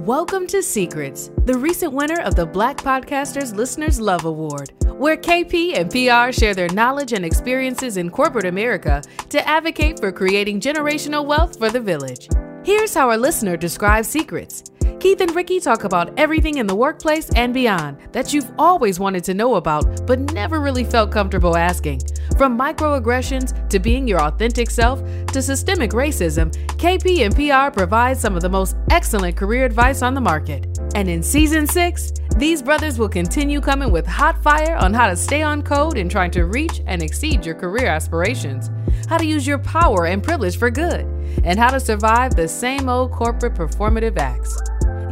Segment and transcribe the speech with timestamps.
[0.00, 5.76] Welcome to C-CRETS, the recent winner of the Black Podcasters Listeners Love Award, where KP
[5.76, 11.26] and PR share their knowledge and experiences in corporate America to advocate for creating generational
[11.26, 12.26] wealth for the village.
[12.64, 14.64] Here's how our listener describes C-CRETS.
[15.02, 19.24] Keith and Ricky talk about everything in the workplace and beyond that you've always wanted
[19.24, 22.00] to know about but never really felt comfortable asking.
[22.38, 28.36] From microaggressions to being your authentic self to systemic racism, KP and PR provide some
[28.36, 30.78] of the most excellent career advice on the market.
[30.94, 35.16] And in season six, these brothers will continue coming with hot fire on how to
[35.16, 38.70] stay on code in trying to reach and exceed your career aspirations,
[39.08, 41.00] how to use your power and privilege for good,
[41.42, 44.56] and how to survive the same old corporate performative acts.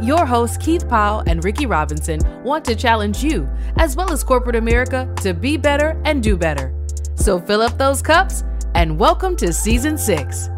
[0.01, 3.47] Your hosts, Keith Powell and Ricky Robinson, want to challenge you,
[3.77, 6.73] as well as corporate America, to be better and do better.
[7.13, 10.49] So fill up those cups and welcome to season six.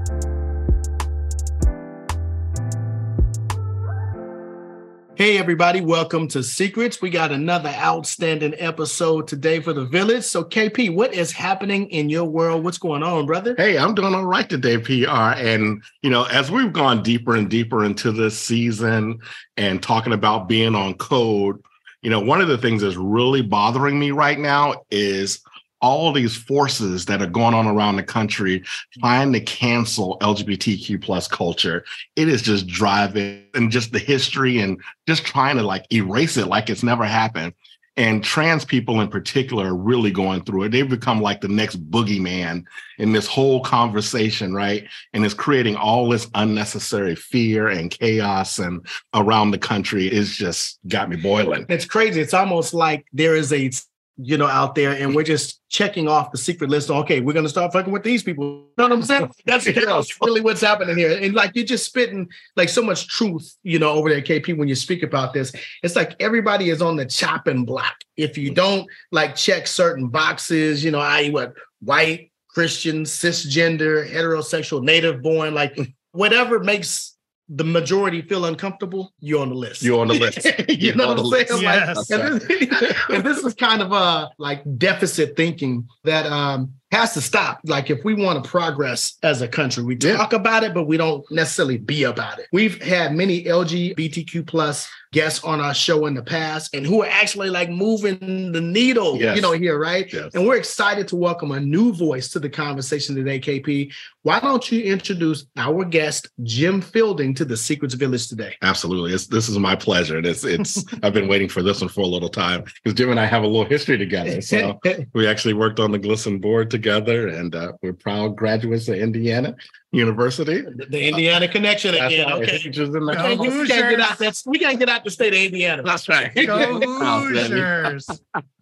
[5.23, 7.01] Hey, everybody, welcome to C-CRETS.
[7.01, 10.25] We got another outstanding episode today for the village.
[10.25, 12.65] So, KP, what is happening in your world?
[12.65, 13.55] What's going on, brother?
[13.57, 15.39] Hey, I'm doing all right today, PR.
[15.39, 19.19] And, you know, as we've gone deeper and deeper into this season
[19.55, 21.63] and talking about being on code,
[22.01, 25.39] you know, one of the things that's really bothering me right now is
[25.83, 28.63] all these forces that are going on around the country
[28.99, 31.83] trying to cancel LGBTQ plus culture.
[32.15, 36.47] It is just driving and just the history and just trying to like erase it
[36.47, 37.53] like it's never happened.
[37.95, 40.69] And trans people in particular are really going through it.
[40.69, 42.63] They've become like the next boogeyman
[42.97, 44.87] in this whole conversation, right?
[45.13, 50.07] And it's creating all this unnecessary fear and chaos and around the country.
[50.07, 51.67] It's just got me boiling.
[51.69, 52.19] It's crazy.
[52.19, 53.69] It's almost like there is a
[54.17, 56.89] you know, out there, and we're just checking off the secret list.
[56.89, 58.45] Okay, we're gonna start fucking with these people.
[58.45, 59.31] You know what I'm saying?
[59.45, 61.17] That's, that's really what's happening here.
[61.19, 64.67] And like you're just spitting like so much truth, you know, over there, KP, when
[64.67, 65.51] you speak about this.
[65.81, 67.95] It's like everybody is on the chopping block.
[68.17, 71.29] If you don't like check certain boxes, you know, i.e.
[71.29, 75.77] what white, Christian, cisgender, heterosexual, native born, like
[76.11, 77.12] whatever makes
[77.49, 79.83] the majority feel uncomfortable, you're on the list.
[79.83, 80.45] You're on the list.
[80.69, 81.47] you You're know what I'm saying?
[81.49, 81.63] list.
[81.63, 82.09] Like, Yes.
[82.11, 87.21] and, this, and this is kind of a like deficit thinking that um has to
[87.21, 87.59] stop.
[87.65, 90.15] Like if we want to progress as a country, we Yeah.
[90.17, 92.47] talk about it, but we don't necessarily be about it.
[92.53, 97.07] We've had many LGBTQ plus guests on our show in the past and who are
[97.07, 99.35] actually like moving the needle, Yes.
[99.35, 100.11] you know, here, right?
[100.11, 100.33] Yes.
[100.33, 103.93] And we're excited to welcome a new voice to the conversation today, KP.
[104.23, 108.55] Why don't you introduce our guest, Jim Fielding, to the C-CRETS Village today?
[108.61, 109.13] Absolutely.
[109.13, 110.17] It's, this is my pleasure.
[110.17, 113.11] And it's, it's, I've been waiting for this one for a little time because Jim
[113.11, 114.41] and I have a little history together.
[114.41, 114.79] So
[115.13, 119.55] we actually worked on the GLSEN board together and uh, we're proud graduates of Indiana
[119.93, 120.61] University.
[120.61, 122.27] the Indiana connection That's again.
[122.27, 122.43] right.
[122.43, 122.57] Okay.
[122.57, 124.41] Teachers in the We can't, we can't get out that.
[124.45, 125.83] We can't get out the state of Indiana.
[125.83, 126.33] That's right.
[126.47, 128.09] Go Hoosiers.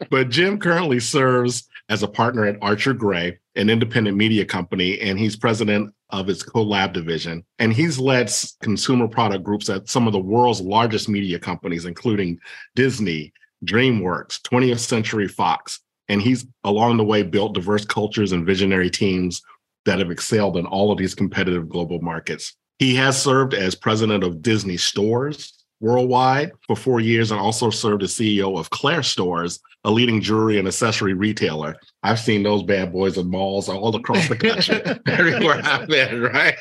[0.10, 5.18] But Jim currently serves as a partner at Archer Gray, an independent media company, and
[5.18, 7.46] he's president of its Co-Lab division.
[7.60, 8.32] And he's led
[8.62, 12.40] consumer product groups at some of the world's largest media companies, including
[12.76, 13.32] Disney,
[13.66, 15.80] DreamWorks, 20th Century Fox.
[16.10, 19.42] And he's along the way built diverse cultures and visionary teams
[19.86, 22.56] that have excelled in all of these competitive global markets.
[22.80, 28.04] He has served as president of Disney Stores worldwide for four years and also served
[28.04, 31.76] as CEO of Claire Stores, a leading jewelry and accessory retailer.
[32.04, 36.56] I've seen those bad boys in malls all across the country, everywhere I've been, right?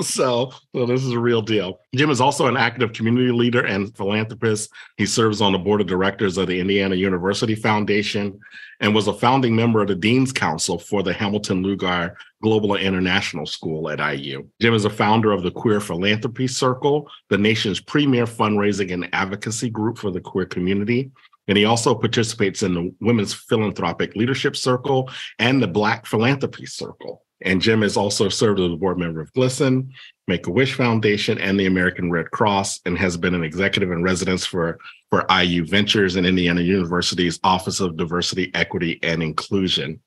[0.00, 1.80] So, so this is a real deal.
[1.94, 4.70] Jim is also an active community leader and philanthropist.
[4.96, 8.40] He serves on the board of directors of the Indiana University Foundation
[8.80, 12.84] and was a founding member of the Dean's Council for the Hamilton Lugar Global and
[12.84, 14.46] International School at IU.
[14.60, 19.68] Jim is a founder of the Queer Philanthropy Circle, the nation's premier fundraising and advocacy
[19.68, 21.10] group for the queer community.
[21.48, 27.24] And he also participates in the Women's Philanthropic Leadership Circle and the Black Philanthropy Circle.
[27.40, 29.90] And Jim has also served as a board member of GLSEN,
[30.26, 34.02] Make a Wish Foundation, and the American Red Cross, and has been an executive in
[34.02, 34.78] residence for,
[35.08, 40.00] for IU Ventures and Indiana University's Office of Diversity, Equity, and Inclusion.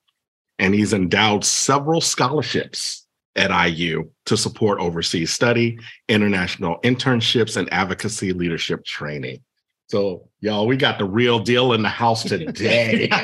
[0.58, 5.78] And he's endowed several scholarships at IU to support overseas study,
[6.08, 9.42] international internships, and advocacy leadership training.
[9.88, 13.08] So, y'all, we got the real deal in the house today.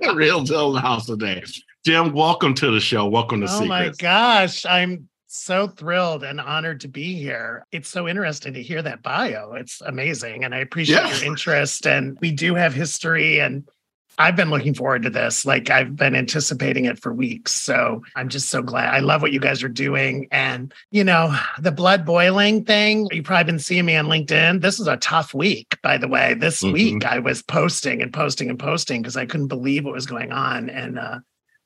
[0.00, 1.42] The real deal in the house today.
[1.84, 3.06] Jim, welcome to the show.
[3.06, 4.64] Welcome to Oh my gosh.
[4.66, 7.66] I'm so thrilled and honored to be here.
[7.72, 9.52] It's so interesting to hear that bio.
[9.52, 10.44] It's amazing.
[10.44, 11.14] And I appreciate Yeah.
[11.14, 11.86] your interest.
[11.86, 13.40] And we do have history.
[13.40, 13.68] And
[14.18, 15.44] I've been looking forward to this.
[15.44, 17.52] Like I've been anticipating it for weeks.
[17.52, 18.94] So I'm just so glad.
[18.94, 20.26] I love what you guys are doing.
[20.30, 24.62] And, you know, the blood boiling thing, you've probably been seeing me on LinkedIn.
[24.62, 26.34] This is a tough week, by the way.
[26.34, 26.72] This mm-hmm.
[26.72, 30.32] week I was posting and posting and posting because I couldn't believe what was going
[30.32, 30.70] on.
[30.70, 31.18] And uh,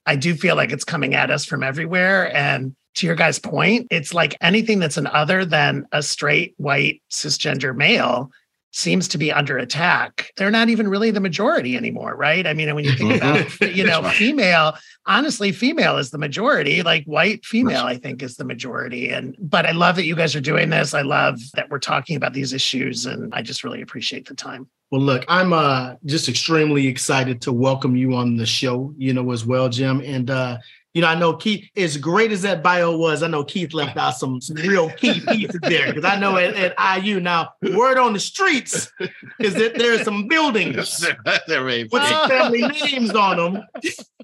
[0.06, 2.34] I do feel like it's coming at us from everywhere.
[2.34, 7.02] And to your guys' point, it's like anything that's an other than a straight white
[7.10, 8.32] cisgender male
[8.72, 10.32] seems to be under attack.
[10.36, 12.46] They're not even really the majority anymore, right?
[12.46, 14.76] I mean, when you think about, you know, female,
[15.06, 19.08] honestly, female is the majority, like white female, I think is the majority.
[19.08, 20.94] And, but I love that you guys are doing this.
[20.94, 24.68] I love that we're talking about these issues and I just really appreciate the time.
[24.90, 29.30] Well, look, I'm uh, just extremely excited to welcome you on the show, you know,
[29.30, 30.00] as well, Jim.
[30.04, 30.58] And uh,
[30.92, 33.96] you know, I know Keith, as great as that bio was, I know Keith left
[33.96, 35.86] out some, some real key pieces there.
[35.86, 38.90] Because I know at, at, IU now, word on the streets
[39.38, 41.06] is that there's some buildings
[41.46, 43.62] there with family names on them.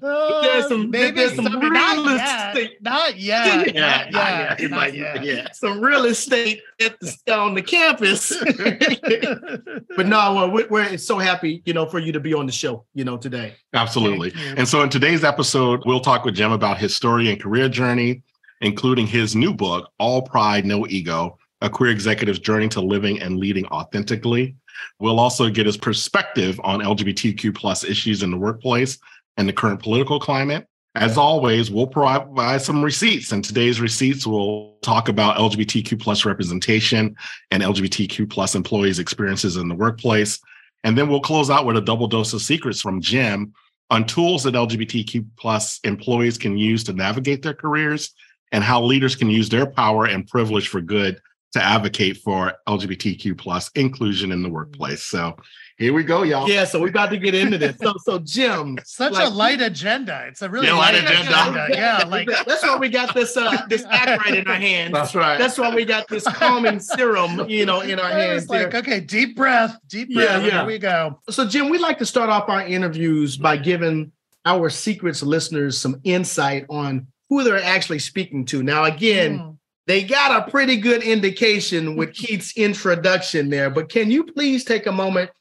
[0.03, 2.71] Uh, there's some maybe there's some real not estate.
[2.71, 2.81] Yet.
[2.81, 3.73] Not yet.
[3.73, 4.69] Yeah, not yet.
[4.69, 5.23] Not yet.
[5.23, 5.51] Yeah.
[5.53, 8.35] Some real estate at the, on the campus.
[9.95, 12.85] but no, we're, we're so happy, you know, for you to be on the show,
[12.93, 13.55] you know, today.
[13.73, 14.33] Absolutely.
[14.57, 18.23] And so in today's episode, we'll talk with Jim about his story and career journey,
[18.61, 23.37] including his new book, All Pride, No Ego A Queer Executive's Journey to Living and
[23.37, 24.55] Leading Authentically.
[24.99, 28.97] We'll also get his perspective on LGBTQ plus issues in the workplace
[29.37, 30.67] and the current political climate.
[30.95, 37.15] As always, we'll provide some receipts, and today's receipts will talk about LGBTQ plus representation
[37.51, 40.39] and LGBTQ plus employees' experiences in the workplace.
[40.83, 43.53] And then we'll close out with a double dose of C-CRETS from Jim
[43.89, 48.11] on tools that LGBTQ plus employees can use to navigate their careers
[48.51, 51.21] and how leaders can use their power and privilege for good
[51.53, 55.03] to advocate for LGBTQ plus inclusion in the workplace.
[55.03, 55.37] So
[55.77, 56.49] here we go, y'all.
[56.49, 57.77] Yeah, so we got to get into this.
[57.77, 60.25] So, so Jim, such like, a light agenda.
[60.27, 61.41] It's a really yeah, light, light agenda.
[61.41, 61.67] agenda.
[61.71, 64.91] Yeah, like that's why we got this uh this act right in our hands.
[64.93, 65.37] That's right.
[65.37, 68.43] That's why we got this calming serum, you know, in our hands.
[68.43, 70.41] It's like, okay, deep breath, deep breath.
[70.41, 70.57] Yeah, yeah.
[70.59, 71.19] Here we go.
[71.29, 74.11] So, Jim, we like to start off our interviews by giving
[74.45, 78.63] our C-CRETS listeners some insight on who they're actually speaking to.
[78.63, 79.39] Now, again.
[79.39, 79.53] Mm
[79.87, 84.85] they got a pretty good indication with Keith's introduction there, but can you please take
[84.85, 85.31] a moment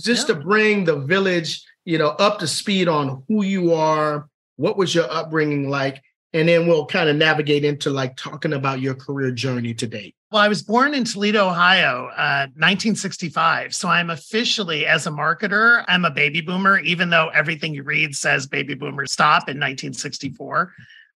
[0.00, 0.34] just yeah.
[0.34, 4.94] to bring the village, you know, up to speed on who you are, what was
[4.94, 6.02] your upbringing like,
[6.32, 10.14] and then we'll kind of navigate into like talking about your career journey to date.
[10.30, 13.74] Well, I was born in Toledo, Ohio, uh, 1965.
[13.74, 18.16] So I'm officially, as a marketer, I'm a baby boomer, even though everything you read
[18.16, 20.72] says baby boomers stop in 1964.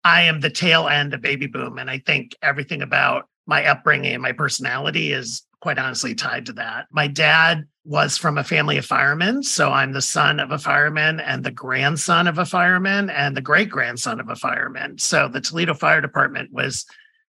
[0.05, 1.79] I am the tail end of baby boom.
[1.79, 6.53] And I think everything about my upbringing and my personality is quite honestly tied to
[6.53, 6.87] that.
[6.93, 9.43] My dad was from a family of firemen.
[9.43, 13.41] So I'm the son of a fireman and the grandson of a fireman and the
[13.41, 14.99] great grandson of a fireman.
[14.99, 16.85] So the Toledo Fire Department was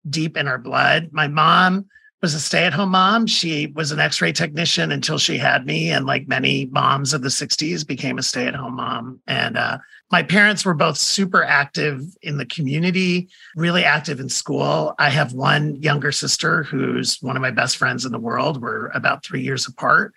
[0.09, 1.09] deep in our blood.
[1.13, 1.85] My mom
[2.21, 3.25] was a stay at home mom.
[3.25, 5.91] She was an x ray technician until she had me.
[5.91, 9.21] And like many moms of the 60s, became a stay at home mom.
[9.27, 9.77] And uh,
[10.11, 14.93] my parents were both super active in the community, really active in school.
[14.99, 18.61] I have one younger sister who's one of my best friends in the world.
[18.61, 20.13] We're about three years apart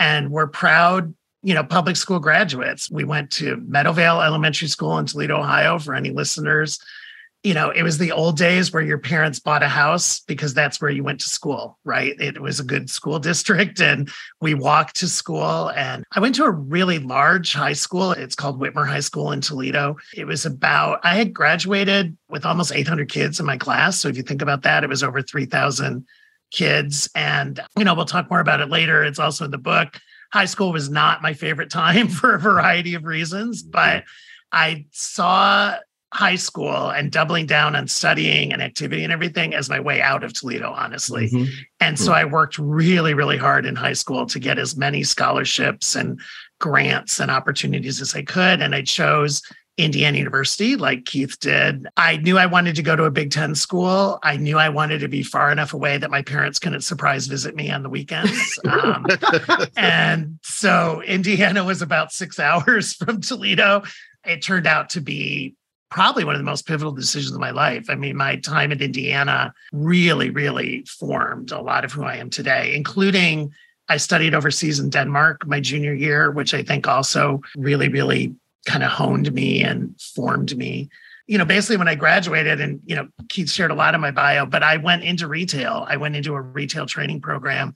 [0.00, 2.90] and we're proud you know public school graduates.
[2.90, 6.78] We went to meadowvale elementary school in toledo ohio for any listeners.
[7.42, 10.82] You know it was the old days where your parents bought a house because that's
[10.82, 12.14] where you went to school right?
[12.20, 14.10] It was a good school district and
[14.40, 15.70] we walked to school.
[15.70, 18.12] And i went to a really large high school.
[18.12, 19.96] It's called whitmer high school in toledo.
[20.14, 23.98] It was about i had graduated with almost 800 kids in my class.
[23.98, 26.06] So if you think about that it was over 3000
[26.50, 27.08] kids.
[27.14, 29.04] And, you know, we'll talk more about it later.
[29.04, 29.98] It's also in the book.
[30.32, 33.70] High school was not my favorite time for a variety of reasons, mm-hmm.
[33.70, 34.04] but
[34.52, 35.76] I saw
[36.12, 40.24] high school and doubling down on studying and activity and everything as my way out
[40.24, 41.30] of Toledo, honestly.
[41.30, 41.52] Mm-hmm.
[41.78, 42.20] And so mm-hmm.
[42.20, 46.20] I worked really, really hard in high school to get as many scholarships and
[46.58, 48.60] grants and opportunities as I could.
[48.60, 49.40] And I chose
[49.76, 51.86] Indiana University, like Keith did.
[51.96, 54.18] I knew I wanted to go to a Big Ten school.
[54.22, 57.54] I knew I wanted to be far enough away that my parents couldn't surprise visit
[57.54, 58.58] me on the weekends.
[58.70, 59.06] Um,
[59.76, 63.82] and so Indiana was about six hours from Toledo.
[64.24, 65.54] It turned out to be
[65.90, 67.90] probably one of the most pivotal decisions of my life.
[67.90, 72.30] I mean, my time at Indiana really, really formed a lot of who I am
[72.30, 73.52] today, including
[73.88, 78.34] I studied overseas in Denmark my junior year, which I think also really, really
[78.66, 80.88] kind of honed me and formed me.
[81.26, 84.10] You know, basically when I graduated, and you know, Keith shared a lot of my
[84.10, 85.86] bio, but I went into retail.
[85.88, 87.72] I went into a retail training program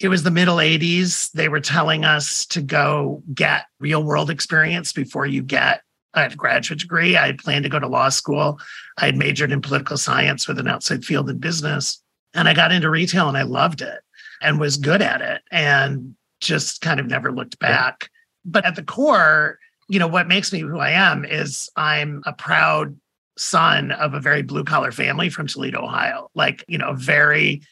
[0.00, 1.30] it was the middle 80s.
[1.32, 5.82] They were telling us to go get real world experience before you get
[6.14, 7.16] I had a graduate degree.
[7.16, 8.58] I had planned to go to law school.
[8.98, 12.02] I had majored in political science with an outside field in business.
[12.34, 14.00] And I got into retail and I loved it
[14.42, 18.08] and was good at it and just kind of never looked back.
[18.44, 19.58] But at the core,
[19.90, 22.96] you know, what makes me who I am is I'm a proud
[23.36, 26.30] son of a very blue collar family from Toledo, Ohio.
[26.34, 27.62] Like, you know, very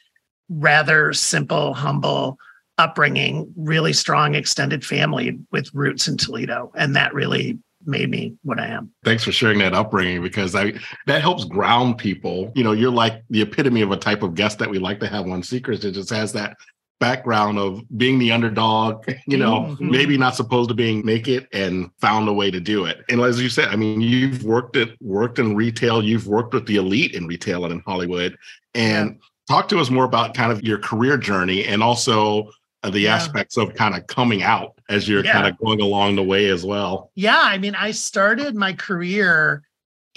[0.49, 2.37] rather simple, humble
[2.77, 6.73] upbringing, really strong extended family with roots in Toledo.
[6.75, 8.91] And that really made me what I am.
[9.05, 10.75] Thanks for sharing that upbringing because I
[11.07, 12.51] that helps ground people.
[12.57, 15.07] You know, you're like the epitome of a type of guest that we like to
[15.07, 15.85] have on C-CRETS.
[15.85, 16.57] It just has that
[17.01, 19.91] background of being the underdog, you know, mm-hmm.
[19.91, 23.05] maybe not supposed to being naked and found a way to do it.
[23.09, 26.67] And as you said, I mean, you've worked at worked in retail, you've worked with
[26.67, 28.37] the elite in retail and in Hollywood.
[28.75, 29.55] And yeah.
[29.55, 32.51] talk to us more about kind of your career journey and also
[32.83, 33.15] uh, the yeah.
[33.15, 35.33] aspects of kind of coming out as you're yeah.
[35.33, 37.11] kind of going along the way as well.
[37.15, 39.63] Yeah, I mean, I started my career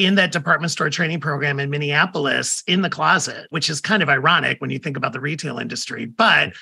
[0.06, 4.10] in that department store training program in Minneapolis in the closet, which is kind of
[4.10, 6.06] ironic when you think about the retail industry.
[6.06, 6.54] But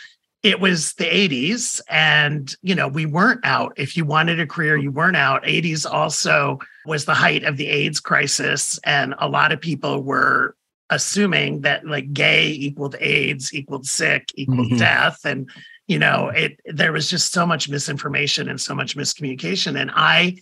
[0.43, 4.77] it was the 80s and you know we weren't out if you wanted a career
[4.77, 9.51] you weren't out 80s also was the height of the aids crisis and a lot
[9.51, 10.55] of people were
[10.89, 14.77] assuming that like gay equaled aids equaled sick equaled mm-hmm.
[14.77, 15.49] death and
[15.87, 20.33] you know it there was just so much misinformation and so much miscommunication and i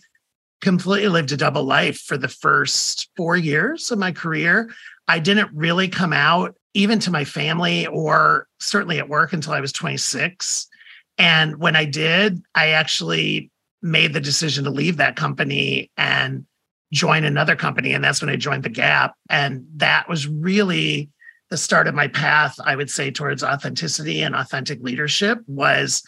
[0.60, 4.70] completely lived a double life for the first four years of my career.
[5.06, 9.60] I didn't really come out even to my family or certainly at work until I
[9.60, 10.68] was 26.
[11.16, 13.50] And when I did, I actually
[13.82, 16.44] made the decision to leave that company and
[16.92, 17.92] join another company.
[17.92, 19.14] And that's when I joined The Gap.
[19.28, 21.10] And that was really
[21.50, 26.02] the start of my path, I would say, towards authenticity and authentic leadership was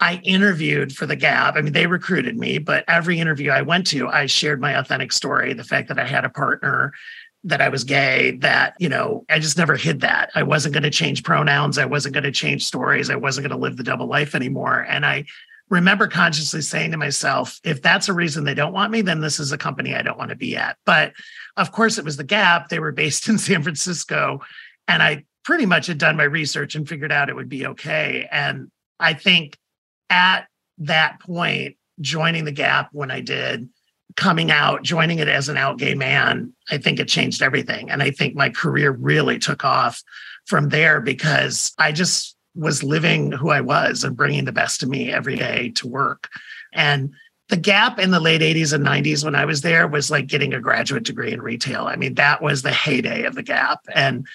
[0.00, 1.56] I interviewed for the Gap.
[1.56, 5.12] I mean, they recruited me, but every interview I went to, I shared my authentic
[5.12, 6.94] story, the fact that I had a partner,
[7.44, 10.30] that I was gay, that, you know, I just never hid that.
[10.34, 11.78] I wasn't going to change pronouns.
[11.78, 13.10] I wasn't going to change stories.
[13.10, 14.86] I wasn't going to live the double life anymore.
[14.88, 15.26] And I
[15.68, 19.38] remember consciously saying to myself, if that's a reason they don't want me, then this
[19.38, 20.76] is a company I don't want to be at.
[20.84, 21.12] But
[21.56, 22.68] of course, it was the Gap.
[22.68, 24.40] They were based in San Francisco.
[24.88, 28.28] And I pretty much had done my research and figured out it would be okay.
[28.30, 29.56] And I think
[30.10, 30.46] at
[30.78, 33.68] that point, joining the Gap when I did,
[34.16, 37.90] coming out, joining it as an out gay man, I think it changed everything.
[37.90, 40.02] And I think my career really took off
[40.46, 44.88] from there because I just was living who I was and bringing the best of
[44.88, 46.28] me every day to work.
[46.72, 47.12] And
[47.48, 50.54] the gap in the late 80s and 90s when I was there was like getting
[50.54, 51.86] a graduate degree in retail.
[51.86, 53.80] I mean, that was the heyday of the gap.
[53.94, 54.26] And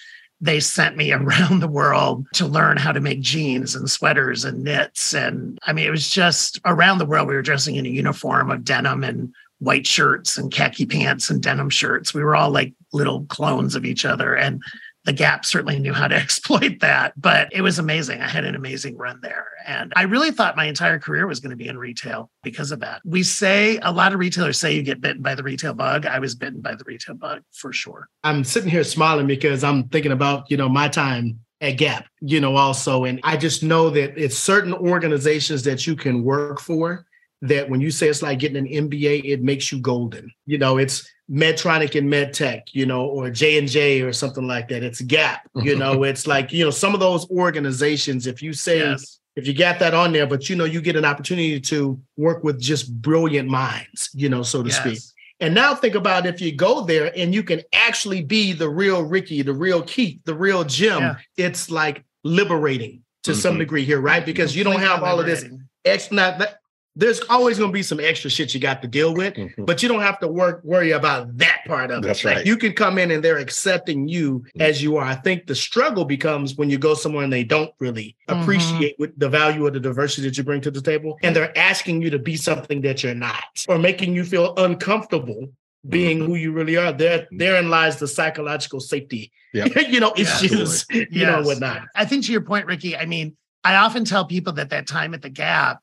[0.42, 4.64] they sent me around the world to learn how to make jeans and sweaters and
[4.64, 5.14] knits.
[5.14, 7.28] And I mean, it was just around the world.
[7.28, 11.42] We were dressing in a uniform of denim and white shirts and khaki pants and
[11.42, 12.14] denim shirts.
[12.14, 14.36] We were all like little clones of each other.
[14.36, 14.62] And
[15.06, 18.22] the Gap certainly knew how to exploit that, but it was amazing.
[18.22, 19.48] I had an amazing run there.
[19.66, 22.80] And I really thought my entire career was going to be in retail because of
[22.82, 23.02] that.
[23.06, 26.06] We say a lot of retailers say you get bitten by the retail bug.
[26.06, 28.10] I was bitten by the retail bug for sure.
[28.24, 32.40] I'm sitting here smiling because I'm thinking about, you know, my time at Gap, you
[32.42, 33.06] know, also.
[33.06, 37.05] And I just know that it's certain organizations that you can work for
[37.42, 40.32] that when you say it's like getting an MBA, it makes you golden.
[40.46, 44.68] You know, it's Medtronic and MedTech, you know, or J and J or something like
[44.70, 44.84] that.
[44.84, 46.04] It's Gap, you know.
[46.04, 48.28] it's like you know some of those organizations.
[48.28, 49.20] If you say yes.
[49.36, 52.44] if you got that on there, but you know you get an opportunity to work
[52.44, 54.80] with just brilliant minds, you know, so to yes.
[54.80, 55.00] speak.
[55.42, 59.04] And now think about if you go there and you can actually be the real
[59.04, 61.02] Ricky, the real Keith, the real Jim.
[61.02, 61.16] Yeah.
[61.36, 63.40] It's like liberating to mm-hmm.
[63.40, 64.26] some degree here, right?
[64.26, 65.44] Because you don't have all of this.
[65.84, 66.60] Ex- not that
[66.96, 69.66] there's always going to be some extra shit you got to deal with, mm-hmm.
[69.66, 72.26] but you don't have to work worry about that part of That's it.
[72.26, 72.38] Right.
[72.38, 74.62] Like you can come in and they're accepting you mm-hmm.
[74.62, 75.06] as you are.
[75.06, 78.42] I think the struggle becomes when you go somewhere and they don't really mm-hmm.
[78.42, 81.58] appreciate what the value of the diversity that you bring to the table, and they're
[81.58, 85.50] asking you to be something that you're not, or making you feel uncomfortable
[85.88, 86.28] being mm-hmm.
[86.28, 86.92] who you really are.
[86.92, 87.38] There, mm-hmm.
[87.38, 89.72] therein lies the psychological safety, yep.
[89.90, 91.32] you know, issues, you yes.
[91.32, 91.84] know, whatnot.
[91.94, 92.96] I think to your point, Ricky.
[92.96, 95.82] I mean, I often tell people that that time at the Gap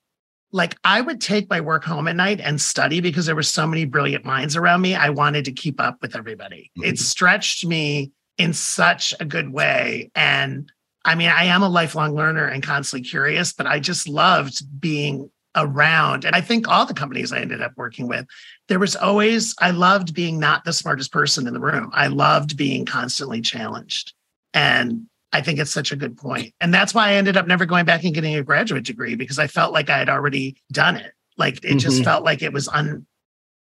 [0.53, 3.67] like I would take my work home at night and study because there were so
[3.67, 4.95] many brilliant minds around me.
[4.95, 6.71] I wanted to keep up with everybody.
[6.79, 6.91] Mm-hmm.
[6.91, 10.11] It stretched me in such a good way.
[10.15, 10.71] And
[11.05, 15.31] I mean, I am a lifelong learner and constantly curious, but I just loved being
[15.57, 16.25] around.
[16.25, 18.27] And I think all the companies I ended up working with,
[18.69, 21.91] there was always, I loved being not the smartest person in the room.
[21.93, 24.15] I loved being constantly challenged.
[24.55, 26.55] And I think it's such a good point.
[26.61, 29.39] And that's why I ended up never going back and getting a graduate degree because
[29.39, 31.13] I felt like I had already done it.
[31.39, 31.79] Like it mm-hmm.
[31.79, 33.07] just felt like it was un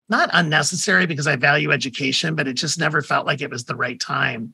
[0.09, 3.75] not unnecessary because I value education, but it just never felt like it was the
[3.75, 4.53] right time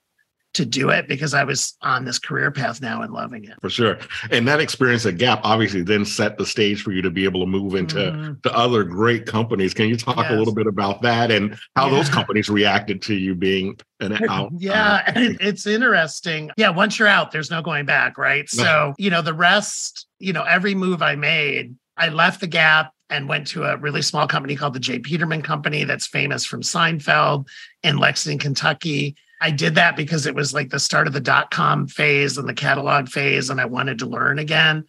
[0.53, 3.55] to do it because I was on this career path now and loving it.
[3.61, 3.97] For sure.
[4.29, 7.39] And that experience at Gap obviously then set the stage for you to be able
[7.39, 8.41] to move into mm.
[8.43, 9.73] to other great companies.
[9.73, 10.31] Can you talk yes.
[10.31, 11.95] a little bit about that and how yeah.
[11.95, 14.51] those companies reacted to you being an out?
[14.57, 16.51] Yeah, uh, it's interesting.
[16.55, 18.47] Yeah, once you're out, there's no going back, right?
[18.49, 22.93] So, you know, the rest, you know, every move I made, I left the Gap
[23.09, 24.99] and went to a really small company called the J.
[24.99, 27.47] Peterman Company that's famous from Seinfeld
[27.83, 31.51] in Lexington, Kentucky I did that because it was like the start of the dot
[31.51, 34.85] com phase and the catalog phase, and I wanted to learn again.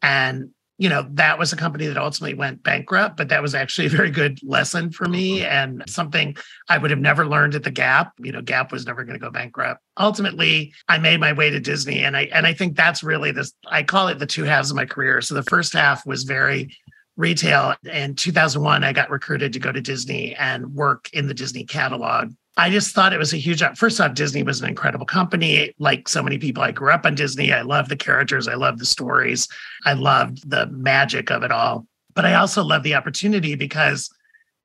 [0.00, 3.88] And you know, that was a company that ultimately went bankrupt, but that was actually
[3.88, 5.50] a very good lesson for me mm-hmm.
[5.50, 6.36] and something
[6.68, 8.12] I would have never learned at the Gap.
[8.18, 9.82] You know, Gap was never going to go bankrupt.
[9.98, 13.52] Ultimately, I made my way to Disney and I and I think that's really this
[13.66, 15.20] I call it the two halves of my career.
[15.20, 16.74] So the first half was very
[17.18, 17.74] retail.
[17.84, 22.32] In 2001, I got recruited to go to Disney and work in the Disney catalog
[22.58, 23.62] I just thought it was a huge.
[23.62, 25.72] Uh, first off, Disney was an incredible company.
[25.78, 27.52] Like so many people, I grew up on Disney.
[27.52, 28.48] I love the characters.
[28.48, 29.46] I love the stories.
[29.86, 31.86] I loved the magic of it all.
[32.14, 34.10] But I also love the opportunity because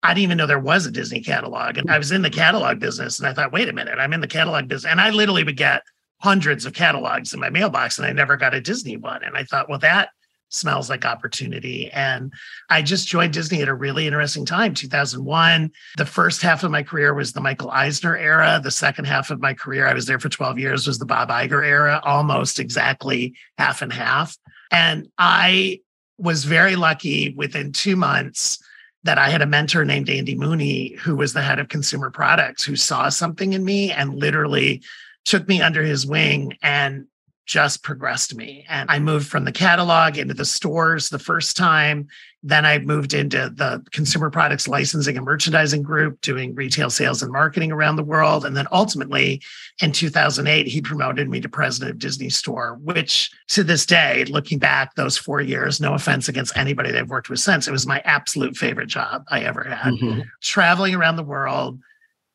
[0.01, 1.77] I didn't even know there was a Disney catalog.
[1.77, 4.21] And I was in the catalog business and I thought, wait a minute, I'm in
[4.21, 4.91] the catalog business.
[4.91, 5.83] And I literally would get
[6.19, 9.23] hundreds of catalogs in my mailbox and I never got a Disney one.
[9.23, 10.09] And I thought, well, that
[10.53, 11.89] smells like opportunity.
[11.91, 12.31] And
[12.69, 15.71] I just joined Disney at a really interesting time, 2001.
[15.97, 18.59] The first half of my career was the Michael Eisner era.
[18.63, 21.29] The second half of my career, I was there for 12 years, was the Bob
[21.29, 24.37] Iger era, almost exactly half and half.
[24.71, 25.81] And I
[26.17, 28.59] was very lucky within two months
[29.03, 32.63] that I had a mentor named Andy Mooney, who was the head of consumer products,
[32.63, 34.81] who saw something in me and literally
[35.25, 37.05] took me under his wing and
[37.45, 38.65] just progressed me.
[38.69, 42.07] And I moved from the catalog into the stores the first time.
[42.41, 47.31] Then I moved into the consumer products licensing and merchandising group, doing retail sales and
[47.31, 48.45] marketing around the world.
[48.45, 49.41] And then ultimately
[49.81, 54.59] in 2008, he promoted me to president of Disney Store, which to this day, looking
[54.59, 57.87] back those four years, no offense against anybody that I've worked with since, it was
[57.87, 59.93] my absolute favorite job I ever had.
[59.93, 60.21] Mm-hmm.
[60.41, 61.79] Traveling around the world,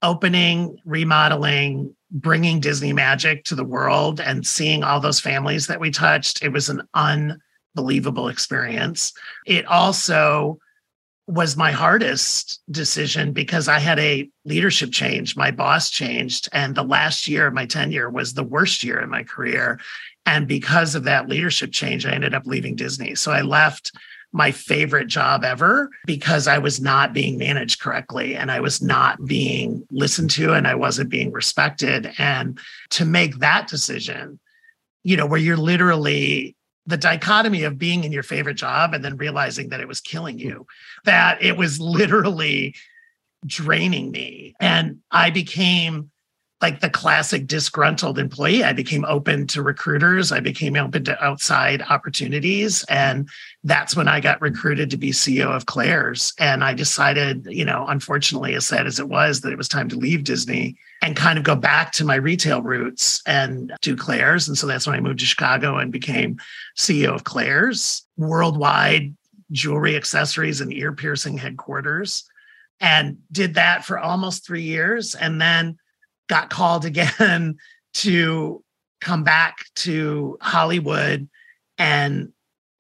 [0.03, 5.91] opening, remodeling, bringing Disney magic to the world and seeing all those families that we
[5.91, 6.43] touched.
[6.43, 9.13] It was an unbelievable experience.
[9.47, 10.59] It also
[11.27, 15.37] was my hardest decision because I had a leadership change.
[15.37, 19.11] My boss changed, and the last year of my tenure was the worst year in
[19.11, 19.79] my career.
[20.25, 23.15] And because of that leadership change, I ended up leaving Disney.
[23.15, 23.93] So I left
[24.33, 29.25] my favorite job ever because I was not being managed correctly and I was not
[29.25, 32.13] being listened to and I wasn't being respected.
[32.19, 32.59] And
[32.91, 34.39] to make that decision,
[35.03, 39.17] you know, where you're literally the dichotomy of being in your favorite job and then
[39.17, 40.67] realizing that it was killing you,
[41.05, 42.75] that it was literally
[43.47, 44.55] draining me.
[44.61, 46.11] And I became
[46.61, 48.65] like the classic disgruntled employee.
[48.65, 50.33] I became open to recruiters.
[50.33, 52.85] I became open to outside opportunities.
[52.89, 53.29] And
[53.63, 56.33] that's when I got recruited to be CEO of Claire's.
[56.39, 59.89] And I decided, you know, unfortunately, as sad as it was, that it was time
[59.91, 64.49] to leave Disney and kind of go back to my retail roots and do Claire's.
[64.49, 66.39] And so that's when I moved to Chicago and became
[66.77, 69.15] CEO of Claire's worldwide
[69.53, 72.25] jewelry, accessories, and ear piercing headquarters.
[72.81, 75.15] And did that for almost three years.
[75.15, 75.79] And then
[76.29, 77.59] got called again
[77.95, 78.63] to
[79.01, 81.29] come back to Hollywood
[81.79, 82.33] and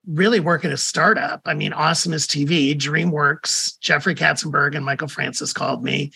[0.06, 1.42] really work at a startup.
[1.44, 6.12] I mean, AwesomenessTV, DreamWorks, Jeffrey Katzenberg and Michael Francis called me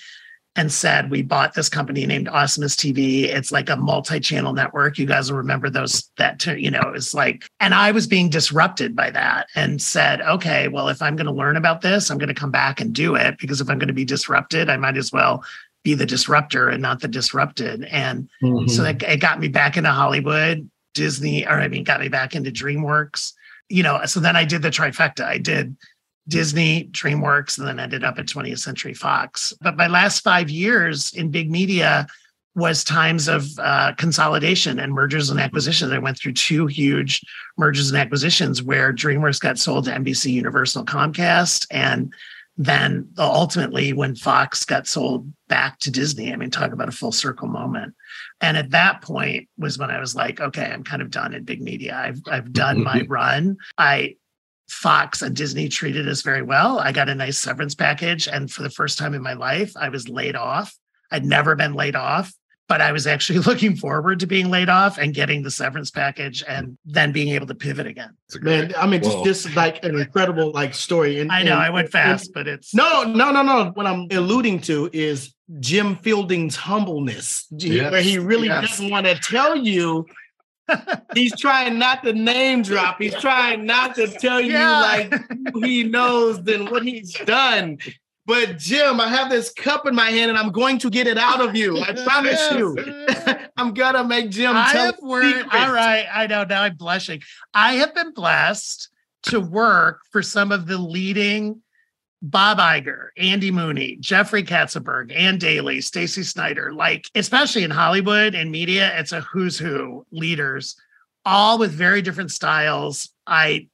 [0.57, 3.25] and said, We bought this company named AwesomenessTV.
[3.25, 4.99] It's like a multi channel network.
[4.99, 8.29] You guys will remember those, that, you know, it was like, and I was being
[8.29, 12.19] disrupted by that and said, Okay, well, if I'm going to learn about this, I'm
[12.19, 14.77] going to come back and do it because if I'm going to be disrupted, I
[14.77, 15.45] might as well
[15.83, 17.85] be the disruptor and not the disrupted.
[17.85, 18.69] And mm-hmm.
[18.69, 22.35] so it, it got me back into Hollywood, Disney, or I mean, got me back
[22.35, 23.33] into DreamWorks.
[23.69, 25.25] You know, so then I did the trifecta.
[25.25, 25.77] I did
[26.29, 29.53] Disney, DreamWorks, and then ended up at 20th Century Fox.
[29.61, 32.07] But my last five years in big media
[32.55, 35.91] was times of uh, consolidation and mergers and acquisitions.
[35.91, 37.23] I went through two huge
[37.57, 42.13] mergers and acquisitions where DreamWorks got sold to NBC Universal Comcast and
[42.57, 47.13] then ultimately when Fox got sold back to Disney, I mean, talk about a full
[47.13, 47.95] circle moment.
[48.41, 51.45] And at that point was when I was like, okay, I'm kind of done in
[51.45, 51.97] big media.
[51.97, 53.13] I've I've done my mm-hmm.
[53.13, 53.57] run.
[53.79, 54.17] I
[54.69, 56.79] Fox and Disney treated us very well.
[56.79, 58.27] I got a nice severance package.
[58.27, 60.75] And for the first time in my life, I was laid off.
[61.11, 62.33] I'd never been laid off.
[62.69, 66.43] But I was actually looking forward to being laid off and getting the severance package
[66.49, 68.11] and then being able to pivot again.
[68.41, 69.25] Man, I mean, just Whoa.
[69.25, 71.21] this is like an incredible like story.
[71.21, 73.71] And I know and- I went and- fast, but it's No, no, no, no.
[73.75, 78.71] What I'm alluding to is Jim Fielding's humbleness, Yes, where he really yes.
[78.71, 80.07] doesn't want to tell you.
[81.15, 82.97] He's trying not to name drop.
[83.03, 84.81] He's trying not to tell you Yeah.
[84.81, 85.13] like
[85.53, 87.79] who he knows and what he's done.
[88.25, 91.19] But Jim, I have this cup in my hand and I'm going to get it
[91.19, 91.79] out of you.
[91.81, 92.53] I promise Yes.
[92.57, 92.77] you.
[93.57, 95.53] I'm gonna make Jim I have worked.
[95.53, 96.45] All right, I know.
[96.45, 97.21] Now I'm blushing.
[97.53, 98.89] I have been blessed
[99.25, 101.63] to work for some of the leading
[102.25, 106.73] Bob Iger, Andy Mooney, Jeffrey Katzenberg, Ann Daly, Stacey Snider.
[106.73, 110.77] Like, especially in Hollywood and media, it's a who's who leaders,
[111.25, 113.11] all with very different styles.
[113.27, 113.67] I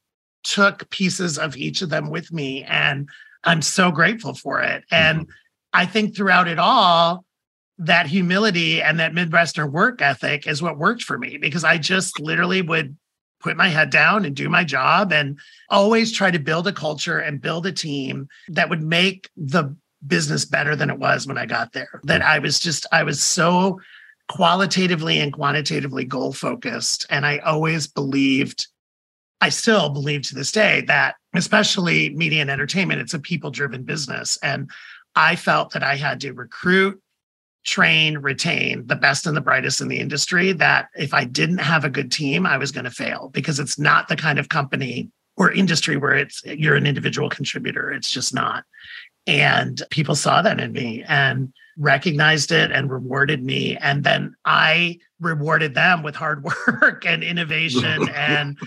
[0.45, 3.11] took pieces of each of them with me, and
[3.45, 4.85] I'm so grateful for it.
[4.91, 5.19] Mm-hmm.
[5.19, 5.29] And
[5.73, 7.25] I think throughout it all,
[7.79, 12.19] that humility and that Midwestern work ethic is what worked for me because I just
[12.21, 12.97] literally would
[13.41, 15.39] put my head down and do my job and
[15.71, 20.45] always try to build a culture and build a team that would make the business
[20.45, 22.01] better than it was when I got there.
[22.05, 22.31] That mm-hmm.
[22.31, 23.81] I was just, I was so
[24.29, 27.07] qualitatively and quantitatively goal focused.
[27.11, 28.67] And I always believed,
[29.41, 33.83] I still believe to this day that, especially media and entertainment, it's a people driven
[33.83, 34.39] business.
[34.43, 34.71] And
[35.15, 37.01] I felt that I had to recruit,
[37.65, 40.53] train, retain the best and the brightest in the industry.
[40.53, 43.79] That if I didn't have a good team, I was going to fail because it's
[43.79, 47.93] not the kind of company or industry where it's you're an individual contributor.
[47.93, 48.65] It's just not.
[49.27, 53.77] And people saw that in me and recognized it and rewarded me.
[53.77, 56.45] And then I rewarded them with hard
[56.83, 58.59] work and innovation and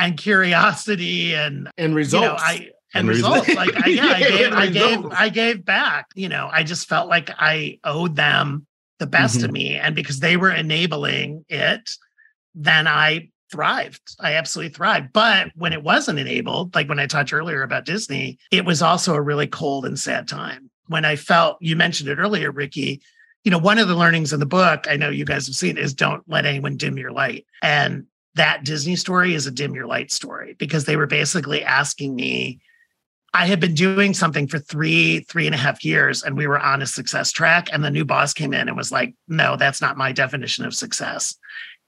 [0.00, 2.26] and curiosity and and you results.
[2.26, 3.48] know, I and, And results.
[3.48, 3.74] results.
[3.74, 5.16] Like I, yeah, I gave, I gave, results.
[5.18, 6.06] I gave back.
[6.14, 8.66] You know, I just felt like I owed them
[8.98, 9.52] the best of mm-hmm.
[9.52, 11.96] me, and because they were enabling it,
[12.54, 14.16] then I thrived.
[14.20, 15.12] I absolutely thrived.
[15.12, 19.14] But when it wasn't enabled, like when I talked earlier about Disney, it was also
[19.14, 20.70] a really cold and sad time.
[20.86, 23.00] When I felt, you mentioned it earlier, Ricky.
[23.44, 25.78] You know, one of the learnings in the book, I know you guys have seen,
[25.78, 27.46] is don't let anyone dim your light.
[27.62, 32.14] And that Disney story is a dim your light story because they were basically asking
[32.14, 32.60] me.
[33.32, 36.58] I had been doing something for three, three and a half years, and we were
[36.58, 37.68] on a success track.
[37.72, 40.74] And the new boss came in and was like, No, that's not my definition of
[40.74, 41.36] success.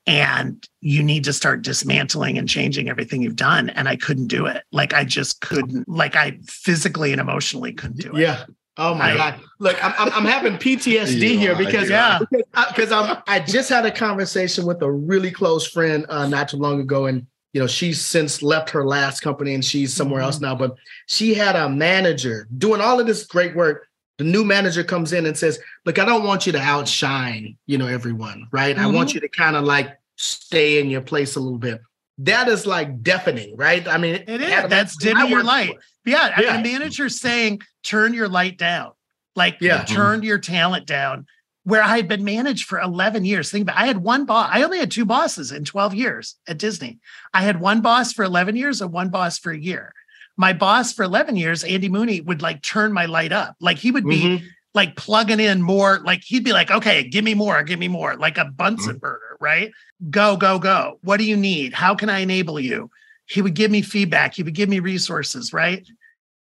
[0.06, 3.70] And you need to start dismantling and changing everything you've done.
[3.70, 4.64] And I couldn't do it.
[4.72, 8.20] Like, I just couldn't, like, I physically and emotionally couldn't do it.
[8.20, 8.44] Yeah.
[8.76, 9.40] Oh my I- God.
[9.58, 12.18] Look, I'm, I'm, I'm having PTSD here because Yeah.
[12.30, 16.48] because uh, I'm I just had a conversation with a really close friend uh, not
[16.48, 20.20] too long ago, and you know she's since left her last company and she's somewhere
[20.20, 20.46] else mm-hmm.
[20.46, 20.54] now.
[20.54, 23.86] But she had a manager doing all of this great work.
[24.18, 27.78] The new manager comes in and says, "Look, I don't want you to outshine, you
[27.78, 28.76] know, everyone, right?
[28.76, 29.16] I want mm-hmm.
[29.16, 31.80] you to kind of like stay in your place a little bit."
[32.18, 33.86] That is like deafening, right?
[33.88, 34.68] I mean, It is.
[34.68, 35.70] That's dimming your light.
[35.74, 35.80] for.
[36.04, 36.40] Yeah.
[36.40, 36.54] Yeah.
[36.56, 38.92] And the manager saying, turn your light down.
[39.36, 39.84] Like Yeah.
[39.84, 41.26] turn your talent down.
[41.64, 43.50] Where I had been managed for 11 years.
[43.50, 44.50] Think about I had one boss.
[44.52, 46.98] I only had two bosses in 12 years at Disney.
[47.32, 49.92] I had one boss for 11 years and one boss for a year.
[50.36, 53.54] My boss for 11 years, Andy Mooney, would like turn my light up.
[53.60, 54.42] Like he would be Mhm.
[54.74, 56.00] like plugging in more.
[56.04, 59.36] Like he'd be like, okay, give me more, give me more, like a Bunsen burner,
[59.40, 59.70] right?
[60.10, 60.98] Go, go, go.
[61.02, 61.74] What do you need?
[61.74, 62.90] How can I enable you?
[63.26, 64.34] He would give me feedback.
[64.34, 65.86] He would give me resources, right?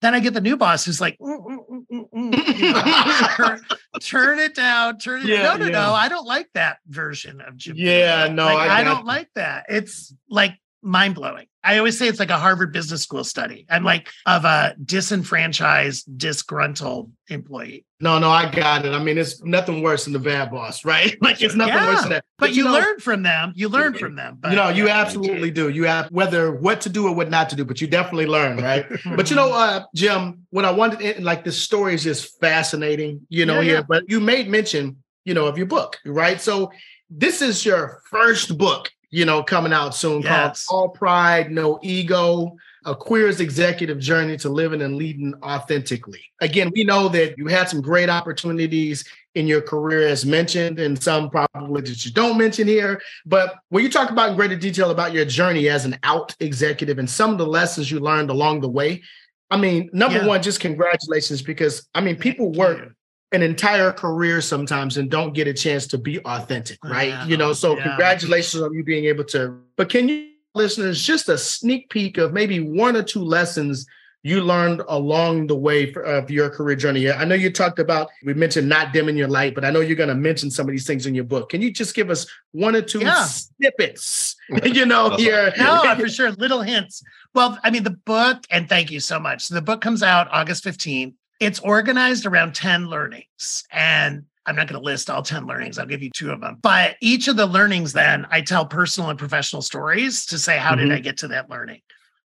[0.03, 1.59] Then I get the new boss who's like, "Mm, mm,
[1.91, 3.57] mm, mm, mm," you know,
[4.01, 5.27] turn, it down, turn it.
[5.29, 5.73] Yeah, no, no, yeah.
[5.73, 5.93] no.
[5.95, 7.77] I don't like that version of Jim.
[7.79, 9.07] Yeah, no, Like, I I, don't you.
[9.07, 9.67] like that.
[9.71, 11.47] It's like mind blowing.
[11.65, 13.67] I always say it's like a Harvard Business School study.
[13.69, 17.85] I'm like of a disenfranchised, disgruntled employee.
[17.99, 18.93] No, no, I got it.
[18.93, 21.17] I mean, it's nothing worse than the bad boss, right?
[21.23, 22.25] Like it's nothing Yeah, worse than that.
[22.39, 23.53] But, you, know, learn from them.
[23.57, 24.37] You learn from them.
[24.39, 25.01] But you know, you yeah.
[25.01, 25.69] absolutely do.
[25.69, 28.59] You have whether what to do or what not to do, but you definitely learn,
[28.59, 28.87] right?
[29.17, 33.27] but you know, uh, Jim, what I wanted, and like this story is just fascinating,
[33.29, 33.75] you know, Yeah, here.
[33.77, 33.83] yeah.
[33.89, 36.41] But you made mention, you know, of your book, right?
[36.41, 36.71] So
[37.11, 40.67] this is your first book, you know, coming out soon Yes.
[40.67, 42.57] called All Pride, No Ego.
[42.85, 46.21] A queer's executive journey to living and leading authentically.
[46.41, 51.01] Again, we know that you had some great opportunities in your career, as mentioned, and
[51.03, 53.01] some probably that you don't mention here.
[53.25, 56.99] But when you talk about in greater detail about your journey as an out executive
[57.01, 59.03] and some of the lessons you learned along the way,
[59.51, 60.27] I mean, number Yeah.
[60.27, 62.93] one, just congratulations because I mean, people work.
[63.33, 66.95] An entire career sometimes and don't get a chance to be authentic, uh-huh.
[66.95, 67.09] right?
[67.09, 67.85] Yeah, You know, so yeah.
[67.85, 69.59] congratulations on you being able to.
[69.77, 73.87] But can you, listeners, just a sneak peek of maybe one or two lessons
[74.23, 77.11] you learned along the way of your career journey?
[77.11, 79.97] I know you talked about, we mentioned not dimming your light, but I know you're
[79.97, 81.49] going to mention some of these things in your book.
[81.49, 83.25] Can you just give us one or two yeah.
[83.25, 85.53] snippets, you know, here?
[85.59, 86.31] No, for sure.
[86.33, 87.03] Little hints.
[87.35, 89.47] Well, I mean, the book, and thank you so much.
[89.47, 91.15] So the book comes out August 15th.
[91.41, 93.65] It's organized around 10 learnings.
[93.71, 95.79] And I'm not going to list all 10 learnings.
[95.79, 96.59] I'll give you two of them.
[96.63, 100.71] But each of the learnings, then I tell personal and professional stories to say, how
[100.71, 100.89] mm-hmm.
[100.89, 101.81] did I get to that learning?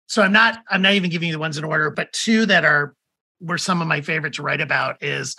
[0.08, 2.66] So I'm not I'm not even giving you the ones in order, but two that
[2.66, 2.96] are
[3.40, 5.36] were some of my favorite to write about is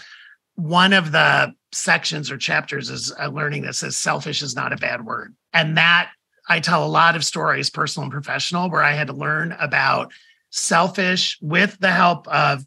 [0.56, 4.76] one of the sections or chapters is a learning that says selfish is not a
[4.76, 5.34] bad word.
[5.52, 6.10] And that
[6.48, 10.12] I tell a lot of stories, personal and professional, where I had to learn about
[10.50, 12.64] selfish with the help of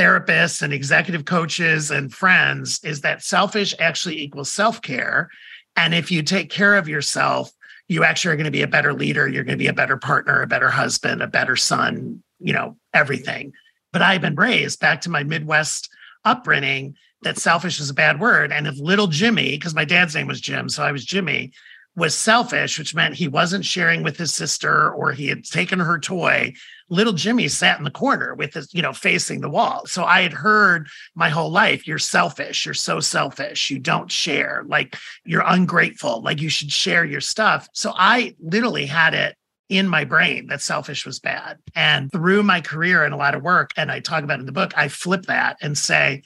[0.00, 5.28] therapists and executive coaches and friends is that selfish actually equals self-care.
[5.76, 7.52] And if you take care of yourself,
[7.86, 9.28] you actually are going to be a better leader.
[9.28, 12.76] You're going to be a better partner, a better husband, a better son, you know,
[12.94, 13.52] everything.
[13.92, 15.90] But I've been raised back to my Midwest
[16.24, 18.52] upbringing that selfish is a bad word.
[18.52, 21.52] And if little Jimmy, because my dad's name was Jim, so I was Jimmy,
[21.96, 25.98] was selfish, which meant he wasn't sharing with his sister or he had taken her
[25.98, 26.52] toy,
[26.88, 29.86] little Jimmy sat in the corner with his, you know, facing the wall.
[29.86, 32.64] So I had heard my whole life, you're selfish.
[32.64, 33.70] You're so selfish.
[33.70, 34.64] You don't share.
[34.66, 36.22] Like you're ungrateful.
[36.22, 37.68] Like you should share your stuff.
[37.72, 39.36] So I literally had it
[39.68, 41.58] in my brain that selfish was bad.
[41.76, 44.52] And through my career and a lot of work, and I talk about in the
[44.52, 46.22] book, I flip that and say,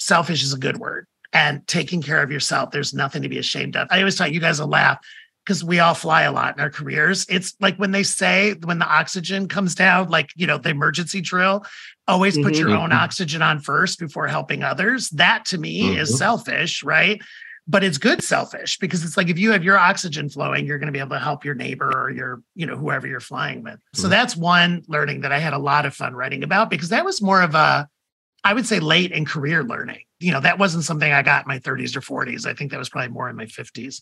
[0.00, 1.06] selfish is a good word.
[1.32, 3.88] And taking care of yourself, there's nothing to be ashamed of.
[3.90, 4.98] I always tell you guys to laugh
[5.44, 7.26] because we all fly a lot in our careers.
[7.28, 11.20] It's like when they say when the oxygen comes down, like, you know, the emergency
[11.20, 11.64] drill,
[12.06, 12.68] always put mm-hmm.
[12.68, 15.08] your own oxygen on first before helping others.
[15.10, 16.00] That to me mm-hmm.
[16.00, 17.20] is selfish, right?
[17.66, 20.88] But it's good selfish because it's like if you have your oxygen flowing, you're going
[20.88, 23.74] to be able to help your neighbor or your, you know, whoever you're flying with.
[23.74, 24.00] Mm-hmm.
[24.00, 27.04] So that's one learning that I had a lot of fun writing about because that
[27.04, 27.88] was more of a,
[28.44, 30.02] I would say late in career learning.
[30.22, 32.46] You know, that wasn't something I got in my 30s or 40s.
[32.46, 34.00] I think that was probably more in my 50s.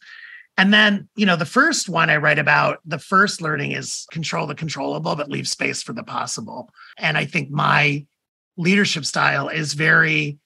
[0.56, 4.46] And then, you know, the first one I write about, the first learning is control
[4.46, 6.70] the controllable, but leave space for the possible.
[6.98, 8.04] And I think my
[8.56, 10.38] leadership style is very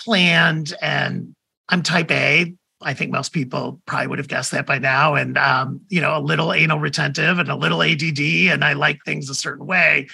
[0.00, 1.34] planned and
[1.68, 2.54] I'm type A.
[2.80, 5.14] I think most people probably would have guessed that by now.
[5.14, 8.20] And, um, you know, a little anal retentive and a little ADD,
[8.52, 10.08] and I like things a certain way.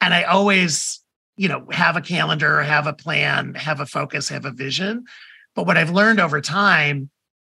[0.00, 1.00] And I always,
[1.36, 5.04] you know, have a calendar, have a plan, have a focus, have a vision.
[5.54, 7.10] But what I've learned over time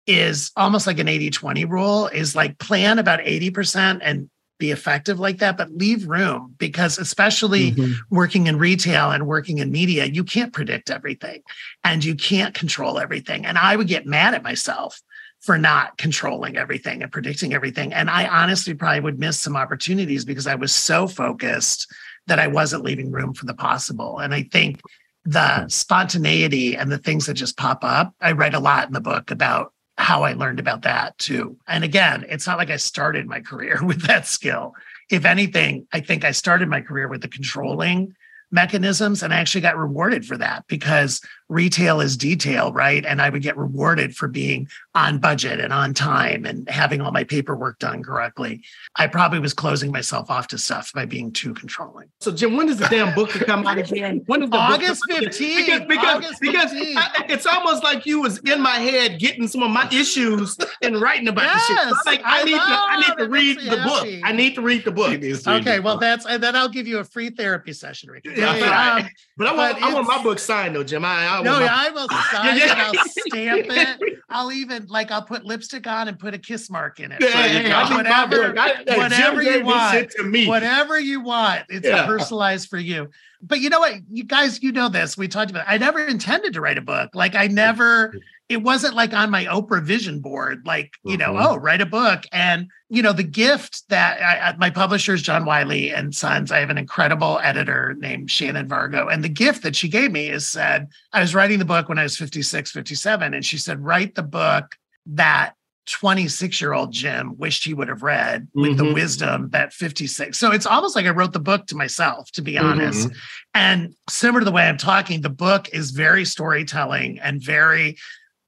[0.08, 4.30] is almost like an 80 20 rule is like plan about 80% and
[4.62, 7.94] be effective like that, but leave room because, especially mm-hmm.
[8.16, 11.42] working in retail and working in media, you can't predict everything
[11.84, 13.46] and you can't control everything.
[13.46, 15.02] And I would get mad at myself
[15.42, 17.92] for not controlling everything and predicting everything.
[17.92, 21.92] And I honestly probably would miss some opportunities because I was so focused
[22.28, 24.20] that I wasn't leaving room for the possible.
[24.20, 24.82] And I think
[25.26, 25.68] the hmm.
[25.68, 29.32] spontaneity and the things that just pop up, I write a lot in the book
[29.32, 31.58] about how I learned about that too.
[31.68, 34.74] And again, it's not like I started my career with that skill.
[35.10, 38.16] If anything, I think I started my career with the controlling
[38.52, 43.06] mechanisms and I actually got rewarded for that because retail is detail, right?
[43.06, 47.12] And I would get rewarded for being on budget and on time and having all
[47.12, 48.64] my paperwork done correctly.
[48.96, 52.08] I probably was closing myself off to stuff by being too controlling.
[52.22, 54.24] So Jim, when does the damn book come out again?
[54.28, 55.58] When is the August 15th.
[55.58, 56.52] Because, because, August 15th.
[56.52, 60.58] because I, it's almost like you was in my head getting some of my issues
[60.82, 61.94] and writing about yes, the shit.
[62.06, 64.20] like I, I need to I need to read the happy.
[64.20, 64.30] book.
[64.30, 65.12] I need to read the book.
[65.12, 66.02] Okay, well book.
[66.02, 68.38] that's and then I'll give you a free therapy session, Richard.
[68.38, 68.96] Yeah, yeah.
[68.96, 71.04] Um, but I want I want my book signed though, Jim.
[71.04, 72.72] I, I no, my, I will sign it.
[72.72, 74.20] I'll stamp it.
[74.30, 77.22] I'll even like I'll put lipstick on and put a kiss mark in it.
[77.22, 80.12] Yeah, yeah, whatever, I, whatever you want.
[80.12, 80.48] To me.
[80.48, 81.66] Whatever you want.
[81.70, 82.06] It's yeah.
[82.06, 83.10] personalized for you.
[83.42, 85.18] But you know what, you guys, you know this.
[85.18, 85.64] We talked about.
[85.68, 85.72] It.
[85.72, 87.16] I never intended to write a book.
[87.16, 88.14] Like I never
[88.52, 91.46] it wasn't like on my Oprah vision board, like, you know, mm-hmm.
[91.48, 92.26] oh, write a book.
[92.34, 96.52] And, you know, the gift that I, my publisher is John Wiley and Sons.
[96.52, 99.12] I have an incredible editor named Shannon Vargo.
[99.12, 101.98] And the gift that she gave me is said, I was writing the book when
[101.98, 103.34] I was 56, 57.
[103.34, 105.54] And she said, write the book that
[105.88, 108.86] 26 year old Jim wished he would have read with mm-hmm.
[108.86, 110.38] the wisdom that 56.
[110.38, 113.08] So it's almost like I wrote the book to myself, to be honest.
[113.08, 113.18] Mm-hmm.
[113.54, 117.98] And similar to the way I'm talking, the book is very storytelling and very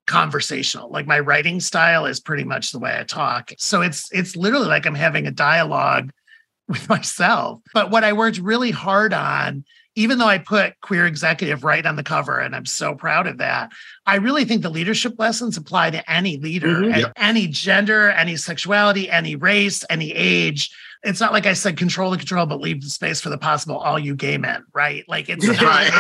[0.06, 4.36] conversational like my writing style is pretty much the way i talk so it's it's
[4.36, 6.12] literally like i'm having a dialogue
[6.68, 9.64] with myself but what i worked really hard on
[9.96, 13.38] even though i put queer executive right on the cover and i'm so proud of
[13.38, 13.70] that
[14.06, 17.00] i really think the leadership lessons apply to any leader mm-hmm.
[17.00, 17.14] yep.
[17.16, 20.70] any gender any sexuality any race any age
[21.04, 23.78] it's not like I said control the control, but leave the space for the possible.
[23.78, 25.04] All you gay men, right?
[25.08, 25.92] Like it's Right.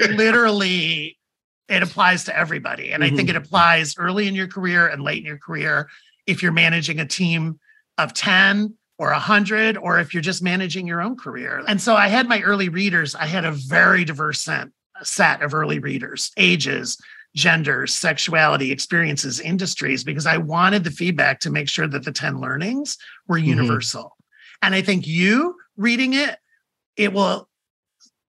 [0.00, 1.18] it literally
[1.68, 5.18] it applies to everybody, and I think it applies early in your career and late
[5.18, 5.88] in your career.
[6.26, 7.58] If you're managing a team
[7.98, 11.62] of ten or a hundred, or if you're just managing your own career.
[11.66, 13.14] And so I had my early readers.
[13.14, 14.48] I had a very diverse
[15.02, 16.98] set of early readers, ages,
[17.34, 22.38] genders, sexuality, experiences, industries, because I wanted the feedback to make sure that the 10
[22.40, 23.46] learnings were Mhm.
[23.46, 24.16] universal.
[24.60, 26.38] And I think you reading it,
[26.96, 27.48] it will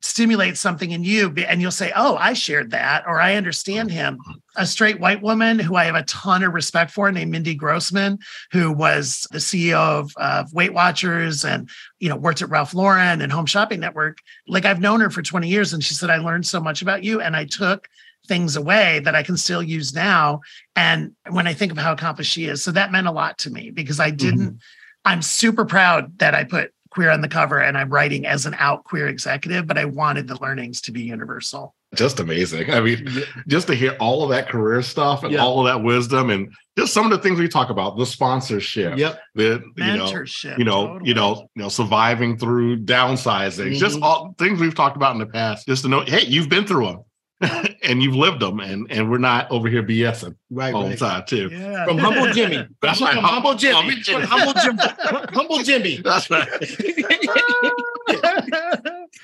[0.03, 3.97] stimulate something in you and you'll say, Oh, I shared that, or I understand mm-hmm.
[3.97, 4.19] him.
[4.57, 8.19] A straight white woman who I have a ton of respect for, named Mindy Grossman,
[8.51, 13.21] who was the CEO of, of Weight Watchers and you know worked at Ralph Lauren
[13.21, 14.19] and Home Shopping Network.
[14.47, 17.03] Like I've known her for 20 years, and she said, I learned so much about
[17.03, 17.87] you, and I took
[18.27, 20.41] things away that I can still use now.
[20.75, 23.49] And when I think of how accomplished she is, so that meant a lot to
[23.49, 24.57] me because I didn't, mm-hmm.
[25.05, 28.55] I'm super proud that I put queer on the cover and I'm writing as an
[28.59, 31.73] out queer executive, but I wanted the learnings to be universal.
[31.95, 32.71] Just amazing.
[32.71, 33.07] I mean,
[33.47, 35.39] just to hear all of that career stuff and Yeah.
[35.43, 38.97] all of that wisdom and just some of the things we talk about, the sponsorship,
[38.97, 39.19] Yep.
[39.35, 39.43] the
[39.77, 40.57] you know, Mentorship.
[40.57, 41.09] you know, totally.
[41.09, 44.03] you know, you know, surviving through downsizing, just Mhm.
[44.03, 45.67] all things we've talked about in the past.
[45.67, 46.99] Just to know, hey, you've been through them
[47.83, 50.73] and you've lived them, and and we're not over here BSing Right.
[50.73, 51.49] all the time too.
[51.51, 51.85] Yeah.
[51.85, 52.67] From humble Jimmy.
[52.81, 53.17] That's from right.
[53.17, 53.75] humble Jimmy.
[53.75, 54.25] Humble Jimmy.
[54.25, 55.27] Humble Jimmy.
[55.33, 55.97] humble Jimmy.
[56.03, 56.47] That's right.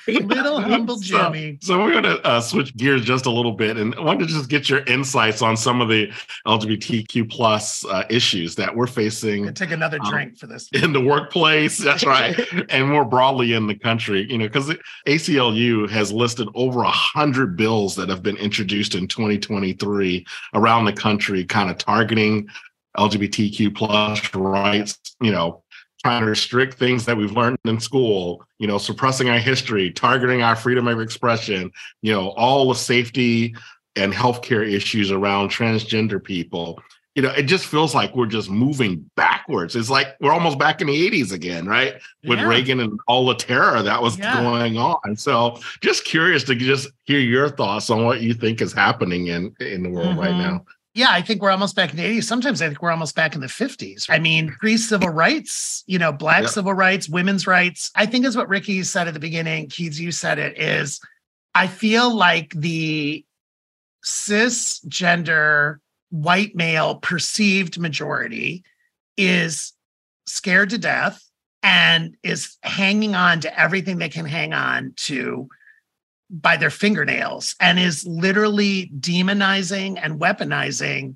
[0.06, 1.58] Little humble So- Jimmy.
[1.60, 4.34] So, we're going to uh, switch gears just a little bit, and I wanted to
[4.34, 6.10] just get your insights on some of the
[6.46, 10.68] LGBTQ plus uh, issues that we're facing Could take another Um, drink for this.
[10.72, 11.78] in the workplace.
[11.78, 12.38] That's right,
[12.70, 14.26] and more broadly in the country.
[14.30, 14.72] You know, because
[15.06, 20.92] ACLU has listed over a hundred bills that have been introduced in 2023 around the
[20.92, 22.48] country, kind of targeting
[22.96, 24.98] LGBTQ plus rights.
[25.20, 25.62] You know,
[26.02, 28.44] trying to restrict things that we've learned in school.
[28.58, 31.70] You know, suppressing our history, targeting our freedom of expression.
[32.02, 33.54] You know, all the safety
[33.96, 36.80] and healthcare issues around transgender people
[37.14, 39.74] you know, it just feels like we're just moving backwards.
[39.74, 41.94] It's like we're almost back in the 80s again, right?
[42.24, 42.46] With Yeah.
[42.46, 44.40] Reagan and all the terror that was Yeah.
[44.40, 45.16] going on.
[45.16, 49.52] So just curious to just hear your thoughts on what you think is happening in,
[49.60, 50.38] in the world right Mhm.
[50.38, 50.64] now.
[50.94, 52.26] Yeah, I think we're almost back in the 80s.
[52.28, 54.06] Sometimes I think we're almost back in the 50s.
[54.08, 56.48] I mean, pre civil rights, you know, black Yeah.
[56.48, 57.90] civil rights, women's rights.
[57.94, 59.68] I think is what Ricky said at the beginning.
[59.68, 61.00] Keith, you said it is
[61.54, 63.24] I feel like the
[64.04, 65.78] cisgender
[66.10, 68.62] white male perceived majority
[69.16, 69.72] is
[70.26, 71.22] scared to death
[71.62, 75.48] and is hanging on to everything they can hang on to
[76.30, 81.14] by their fingernails and is literally demonizing and weaponizing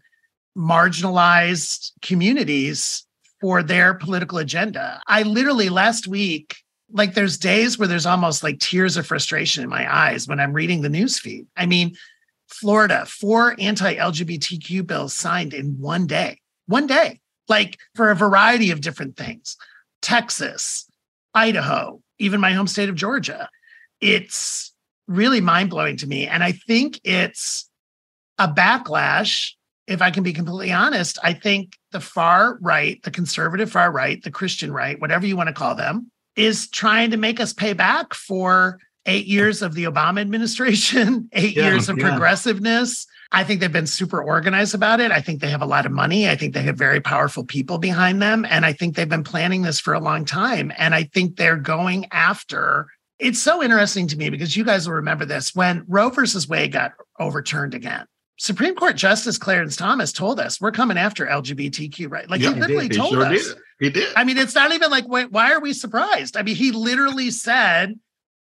[0.57, 3.07] marginalized communities
[3.41, 5.01] for their political agenda.
[5.07, 6.57] I literally last week,
[6.93, 10.53] like there's days where there's almost like tears of frustration in my eyes when I'm
[10.53, 11.47] reading the news feed.
[11.57, 11.97] I mean,
[12.55, 16.41] Florida, four anti-LGBTQ bills signed in one day.
[16.67, 19.57] One day, like for a variety of different things.
[20.03, 20.89] Texas,
[21.35, 23.49] Idaho, even my home state of Georgia.
[24.01, 24.73] It's
[25.09, 26.27] really mind blowing to me.
[26.27, 27.69] And I think it's
[28.39, 29.53] a backlash.
[29.87, 34.23] If I can be completely honest, I think the far right, the conservative far right,
[34.23, 37.73] the Christian right, whatever you want to call them, is trying to make us pay
[37.73, 42.09] back for eight years of the Obama administration, eight Yeah, years of yeah.
[42.11, 43.07] progressiveness.
[43.33, 45.11] I think they've been super organized about it.
[45.11, 46.29] I think they have a lot of money.
[46.29, 48.47] I think they have very powerful people behind them.
[48.49, 50.73] And I think they've been planning this for a long time.
[50.79, 52.87] And I think they're going after
[53.21, 56.73] it's so interesting to me because you guys will remember this when Roe versus Wade
[56.73, 58.07] got overturned again.
[58.39, 62.29] Supreme Court Justice Clarence Thomas told us we're coming after LGBTQ, right?
[62.29, 63.47] Like Yeah, he literally He told sure us.
[63.47, 63.57] did.
[63.81, 64.13] He did.
[64.17, 66.37] I mean, it's not even like, wait, why are we surprised?
[66.37, 67.99] I mean, he literally said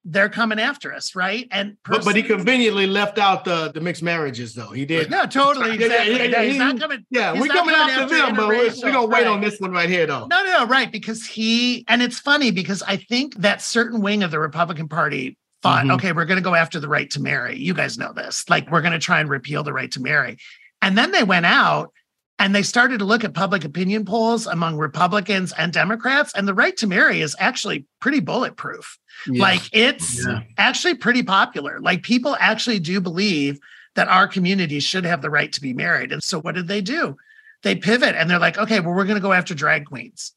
[0.04, 1.46] they're coming after us, right?
[1.50, 4.70] And But, but he conveniently left out the, the mixed marriages, though.
[4.70, 5.10] He did.
[5.10, 7.04] no, totally, Yeah, yeah, yeah, yeah, he's he- not coming.
[7.10, 9.26] Yeah, we're coming coming after after them, but we're, we're to wait right.
[9.26, 10.26] on this one right here, though.
[10.26, 10.90] No, no, no, right.
[10.90, 15.36] Because he, and it's funny because I think that certain wing of the Republican Party
[15.62, 15.94] thought, Mhm.
[15.96, 17.58] okay, we're to go after the right to marry.
[17.58, 18.48] You guys know this.
[18.48, 20.38] Like, we're to try and repeal the right to marry.
[20.80, 21.92] And then they went out
[22.40, 26.32] and they started to look at public opinion polls among Republicans and Democrats.
[26.34, 28.98] And the right to marry is actually pretty bulletproof.
[29.26, 29.42] Yeah.
[29.42, 30.40] Like, it's Yeah.
[30.58, 31.78] actually pretty popular.
[31.80, 33.60] Like, people actually do believe
[33.94, 36.12] that our community should have the right to be married.
[36.12, 37.16] And so, what did they do?
[37.62, 40.32] They pivot and they're like, okay, well, we're going to go after drag queens.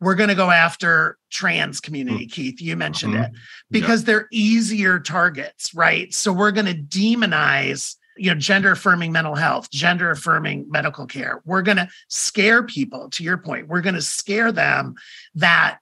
[0.00, 2.26] We're going to go after trans community.
[2.26, 3.24] Keith, you mentioned Mhm.
[3.24, 3.32] it
[3.68, 6.14] because they're easier targets, right?
[6.14, 11.42] So we're going to demonize, you know, gender affirming mental health, gender affirming medical care.
[11.44, 13.10] We're going to scare people.
[13.10, 14.94] To your point, we're going to scare them
[15.34, 15.78] that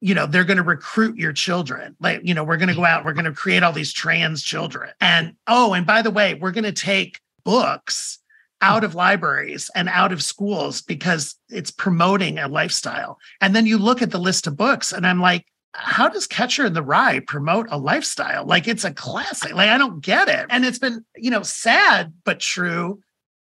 [0.00, 2.84] you know they're going to recruit your children like you know we're going to go
[2.84, 6.34] out we're going to create all these trans children and oh and by the way
[6.34, 8.18] we're going to take books
[8.60, 13.78] out of libraries and out of schools because it's promoting a lifestyle and then you
[13.78, 15.46] look at the list of books and i'm like
[15.76, 19.78] how does catcher in the rye promote a lifestyle like it's a classic like i
[19.78, 23.00] don't get it and it's been you know sad but true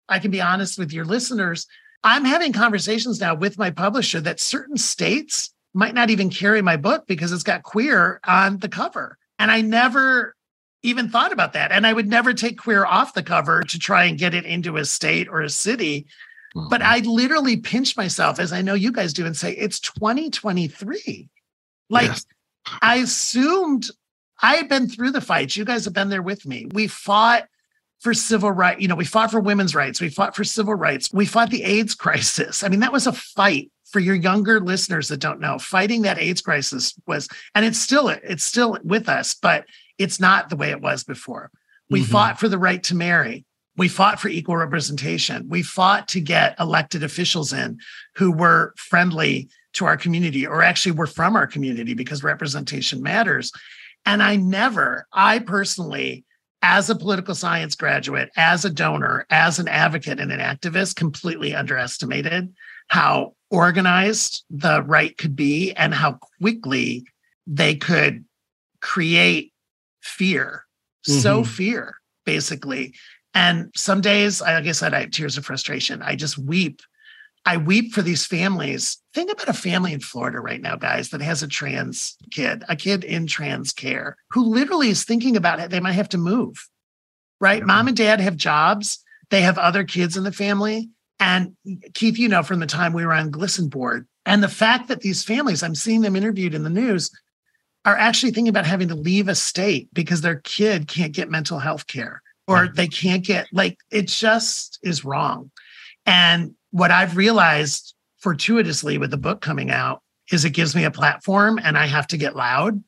[0.10, 1.68] i can be honest with your listeners
[2.04, 6.78] i'm having conversations now with my publisher that certain states might not even carry my
[6.78, 9.18] book because it's got queer on the cover.
[9.40, 10.36] And I never
[10.84, 11.72] even thought about that.
[11.72, 14.78] And I would never take queer off the cover to try and get it into
[14.78, 16.08] a state or a city.
[16.56, 16.70] Mm-hmm.
[16.70, 21.30] But I literally pinch myself, as I know you guys do, and say, it's 2023.
[21.92, 22.26] Like, yes.
[22.82, 23.90] I assumed
[24.42, 25.56] I had been through the fights.
[25.56, 26.68] You guys have been there with me.
[26.74, 27.48] We fought
[28.00, 28.82] for civil rights.
[28.82, 30.02] You know, we fought for women's rights.
[30.02, 31.12] We fought for civil rights.
[31.14, 32.64] We fought the AIDS crisis.
[32.64, 36.18] I mean, that was a fight for your younger listeners that don't know, fighting that
[36.18, 39.66] AIDS crisis was, and it's still it's still with us, but
[39.98, 41.52] it's not the way it was before.
[41.90, 42.12] We mm-hmm.
[42.12, 43.46] fought for the right to marry.
[43.78, 45.48] We fought for equal representation.
[45.50, 47.80] We fought to get elected officials in
[48.16, 53.52] who were friendly to our community or actually we're from our community because representation matters.
[54.06, 56.26] And I never, I personally,
[56.62, 61.56] as a political science graduate, as a donor, as an advocate and an activist, completely
[61.56, 62.54] underestimated
[62.88, 67.06] how organized the right could be and how quickly
[67.48, 68.26] they could
[68.82, 69.54] create
[70.02, 70.66] fear,
[71.08, 71.20] mm-hmm.
[71.20, 71.96] so fear,
[72.26, 72.94] basically.
[73.34, 76.02] And some days, like I said, I have tears of frustration.
[76.02, 76.82] I just weep.
[77.46, 79.00] I weep for these families.
[79.14, 82.76] Think about a family in Florida right now, guys, that has a trans kid, a
[82.76, 85.72] kid in trans care, who literally is thinking about it.
[85.72, 86.70] They might have to move,
[87.40, 87.60] right?
[87.60, 87.66] Yeah.
[87.66, 89.04] Mom and dad have jobs.
[89.32, 90.90] They have other kids in the family.
[91.20, 91.56] And
[91.94, 95.02] Keith, you know, from the time we were on GLSEN board, and the fact that
[95.02, 97.12] these families, I'm seeing them interviewed in the news,
[97.86, 101.58] are actually thinking about having to leave a state because their kid can't get mental
[101.58, 105.50] health care or they can't get, like, it just is wrong.
[106.06, 110.92] And what I've realized fortuitously with the book coming out is it gives me a
[110.92, 112.82] platform and I have to get loud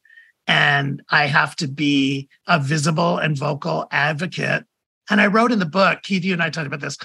[0.47, 4.65] and I have to be a visible and vocal advocate.
[5.09, 6.97] And I wrote in the book, Keith, you and I talked about this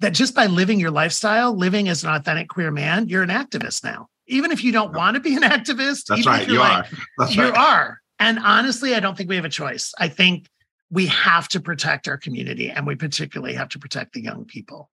[0.00, 3.84] that just by living your lifestyle, living as an authentic queer man, you're an activist
[3.84, 4.08] now.
[4.26, 6.98] Even if you don't want to be an activist, that's right, you like, are.
[7.18, 7.56] That's you right.
[7.56, 8.00] are.
[8.18, 9.92] And honestly, I don't think we have a choice.
[9.98, 10.48] I think
[10.90, 14.90] we have to protect our community and we particularly have to protect the young people.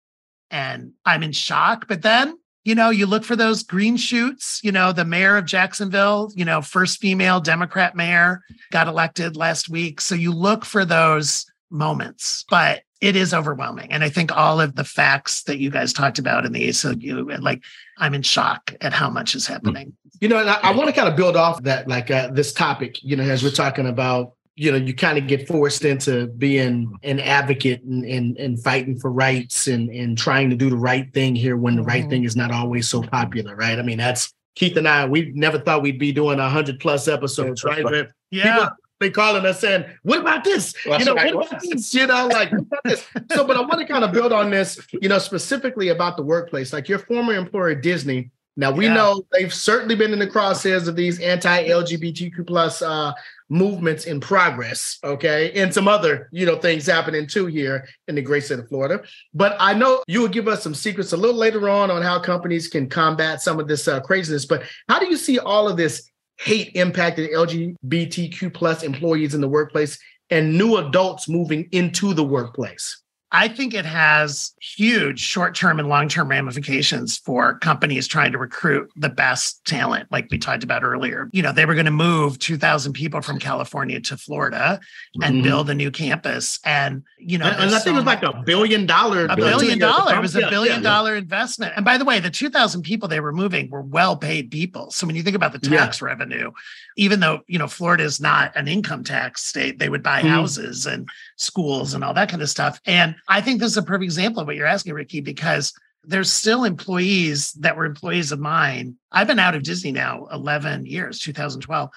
[0.52, 1.88] And I'm in shock.
[1.88, 5.45] But then, you know, you look for those green shoots, you know, the mayor of
[5.45, 8.41] Jacksonville, you know, first female Democrat mayor
[8.72, 10.02] got elected last week.
[10.02, 12.45] So you look for those moments.
[12.49, 13.91] But it is overwhelming.
[13.91, 17.41] And I think all of the facts that you guys talked about in the ACLU,
[17.41, 17.64] like
[17.97, 19.93] I'm in shock at how much is happening.
[20.20, 22.54] You know, and I, I want to kind of build off that, like uh, this
[22.54, 26.28] topic, you know, as we're talking about, you know, you kind of get forced into
[26.28, 30.78] being an advocate and, and, and fighting for rights and, and trying to do the
[30.78, 32.10] right thing here when the right mm-hmm.
[32.10, 33.80] thing is not always so popular, right?
[33.80, 37.08] I mean, that's Keith and I, we never thought we'd be doing a hundred plus
[37.08, 38.08] episodes, right?
[38.30, 38.56] Yeah.
[38.56, 38.70] People,
[39.02, 40.74] they calling us saying, "What about this?
[40.86, 41.36] Well, you know, right.
[41.36, 41.93] what about this?
[41.93, 42.52] You know, like
[42.86, 43.06] this.
[43.32, 46.24] so." But I want to kind of build on this, you know, specifically about the
[46.24, 46.72] workplace.
[46.72, 48.30] Like your former employer, Disney.
[48.58, 48.93] Now we yeah.
[48.93, 53.12] know they've certainly been in the crosshairs of these anti-LGBTQ plus uh,
[53.52, 54.97] movements in progress.
[55.04, 58.68] Okay, and some other you know things happening too here in the great state of
[58.70, 59.04] Florida.
[59.34, 62.20] But I know you will give us some C-CRETS a little later on on how
[62.20, 64.45] companies can combat some of this uh, craziness.
[64.45, 69.49] But how do you see all of this hate impacted LGBTQ plus employees in the
[69.49, 69.99] workplace
[70.30, 73.01] and new adults moving into the workplace?
[73.34, 78.38] I think it has huge short term and long term ramifications for companies trying to
[78.38, 81.30] recruit the best talent, like we talked about earlier.
[81.32, 84.82] You know, they were going to move 2,000 people from California to Florida
[85.22, 85.44] and mm-hmm.
[85.44, 86.60] build a new campus.
[86.66, 89.36] And, you know, and, and I think so it was like a billion dollar, a
[89.38, 90.16] billion dollar.
[90.16, 91.74] It was a billion yeah, dollar investment.
[91.78, 94.92] And by the way, the 2,000 people they were moving were well paid people.
[94.92, 96.08] So when you think about the tax yeah.
[96.08, 96.52] revenue,
[96.98, 100.28] even though, you know, Florida is not an income tax state, they would buy mm-hmm.
[100.28, 101.08] houses and
[101.38, 102.82] schools and all that kind of stuff.
[102.86, 106.32] And I think this is a perfect example of what you're asking, Ricky, because there's
[106.32, 108.95] still employees that were employees of mine.
[109.11, 111.89] I've been out of Disney now 11 years, 2012.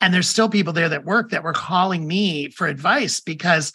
[0.00, 3.72] And there's still people there that work that were calling me for advice because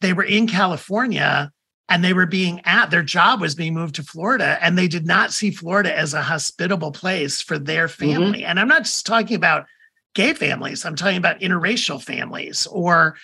[0.00, 1.52] they were in California
[1.88, 5.06] and they were being at their job was being moved to Florida and they did
[5.06, 8.10] not see Florida as a hospitable place for their mm-hmm.
[8.10, 8.38] family.
[8.40, 8.46] Mm-hmm.
[8.46, 9.66] And I'm not just talking about
[10.14, 13.16] gay families, I'm talking about interracial families or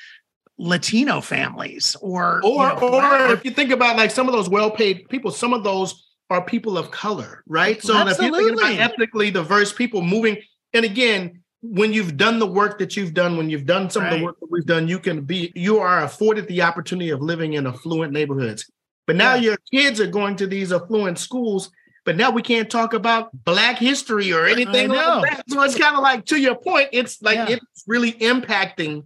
[0.58, 4.48] Latino families or or you know, or if you think about like some of those
[4.48, 7.82] well-paid people, some of those are people of color, right?
[7.82, 8.26] So Absolutely.
[8.26, 10.38] if you think about ethnically diverse people moving
[10.72, 14.10] And again, when you've done the work that you've done, when you've done some of
[14.10, 17.54] the work that we've done, you can be, you are afforded the opportunity of living
[17.54, 18.70] in affluent neighborhoods.
[19.06, 19.40] But now Yeah.
[19.42, 21.70] your kids are going to these affluent schools,
[22.04, 25.44] but now we can't talk about Black history or anything like that.
[25.48, 27.56] So it's kind of like, to your point, it's like Yeah.
[27.56, 29.04] it's really impacting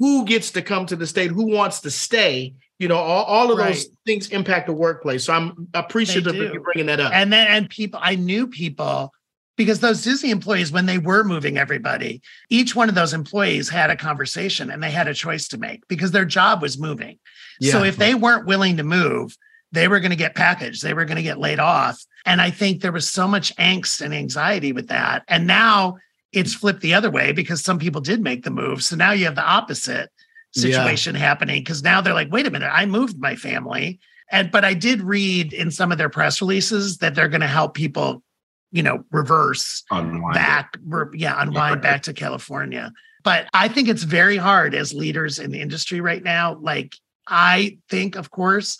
[0.00, 2.54] who gets to come to the state, who wants to stay.
[2.80, 5.24] You know, all, all of those things impact the workplace.
[5.24, 7.12] So I'm appreciative of you bringing that up.
[7.14, 9.12] and then and people i knew people
[9.58, 13.90] because those disney employees when they were moving everybody each one of those employees had
[13.90, 17.18] a conversation and they had a choice to make because their job was moving
[17.60, 17.72] Yeah.
[17.72, 19.36] so if they weren't willing to move
[19.72, 22.48] they were going to get packaged they were going to get laid off and i
[22.50, 25.98] think there was so much angst and anxiety with that and now
[26.32, 29.24] it's flipped the other way because some people did make the move so now you
[29.24, 30.10] have the opposite
[30.54, 30.62] Yeah.
[30.62, 33.98] situation happening because now they're like wait a minute i moved my family
[34.32, 37.48] and but I did read in some of their press releases that they're going to
[37.48, 38.22] help people,
[38.70, 42.92] you know, reverse Unwind back, re- yeah, unwind back to California.
[43.24, 46.54] But I think it's very hard as leaders in the industry right now.
[46.60, 46.94] Like
[47.26, 48.78] I think, of course,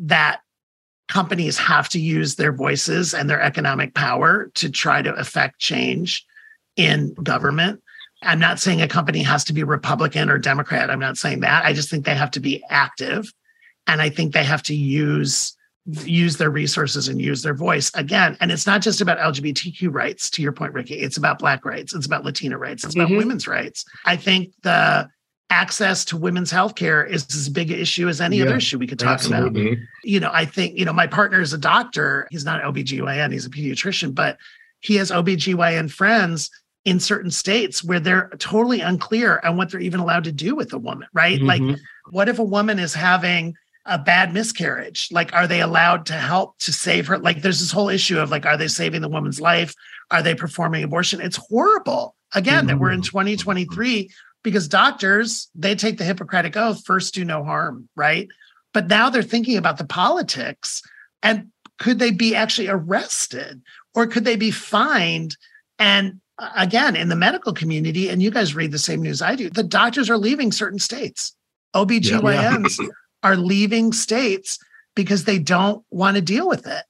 [0.00, 0.40] that
[1.08, 6.26] companies have to use their voices and their economic power to try to affect change
[6.80, 7.82] in government.
[8.22, 10.90] I'm not saying a company has to be Republican or Democrat.
[10.90, 11.64] I'm not saying that.
[11.64, 13.32] I just think they have to be active
[13.86, 15.56] and I think they have to use
[16.04, 18.36] use their resources and use their voice again.
[18.40, 20.94] And it's not just about LGBTQ rights, to your point, Ricky.
[20.94, 21.94] It's about Black rights.
[21.94, 22.84] It's about Latina rights.
[22.84, 23.16] It's about Mhm.
[23.16, 23.84] women's rights.
[24.04, 25.08] I think the
[25.48, 28.86] access to women's health care is as big an issue as any other issue we
[28.86, 29.76] could talk about absolutely.
[29.76, 29.86] Mhm.
[30.04, 32.28] you know, I think, you know, my partner is a doctor.
[32.30, 34.36] He's not OBGYN, he's a pediatrician, but
[34.80, 36.50] he has OBGYN friends
[36.84, 40.72] in certain states where they're totally unclear on what they're even allowed to do with
[40.72, 41.40] a woman, right?
[41.42, 41.78] Like, Mhm.
[42.10, 43.54] what if a woman is having
[43.84, 45.08] a bad miscarriage?
[45.10, 47.18] Like, are they allowed to help to save her?
[47.18, 49.74] Like, there's this whole issue of like, are they saving the woman's life?
[50.10, 51.20] Are they performing abortion?
[51.20, 52.16] It's horrible.
[52.32, 54.08] Again, that we're in 2023
[54.42, 58.28] because doctors, they take the Hippocratic oath first do no harm, right?
[58.72, 60.80] But now they're thinking about the politics
[61.22, 63.60] and could they be actually arrested
[63.94, 65.36] or could they be fined?
[65.78, 66.20] And
[66.56, 69.62] again, in the medical community, and you guys read the same news I do, the
[69.62, 71.34] doctors are leaving certain states.
[71.74, 72.78] OBGYNs
[73.22, 74.58] are leaving states
[74.94, 76.84] because they don't want to deal with it.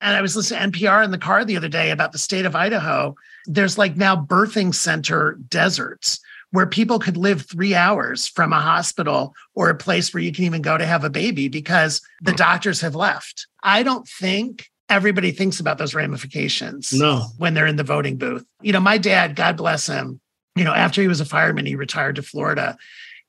[0.00, 2.44] And I was listening to NPR in the car the other day about the state
[2.44, 3.14] of Idaho.
[3.46, 9.34] There's like now birthing center deserts where people could live three hours from a hospital
[9.54, 12.80] or a place where you can even go to have a baby because the doctors
[12.80, 13.46] have left.
[13.62, 17.26] I don't think everybody thinks about those ramifications No.
[17.38, 18.44] when they're in the voting booth.
[18.62, 20.20] You know, my dad, God bless him,
[20.54, 22.76] you know, after he was a fireman, he retired to Florida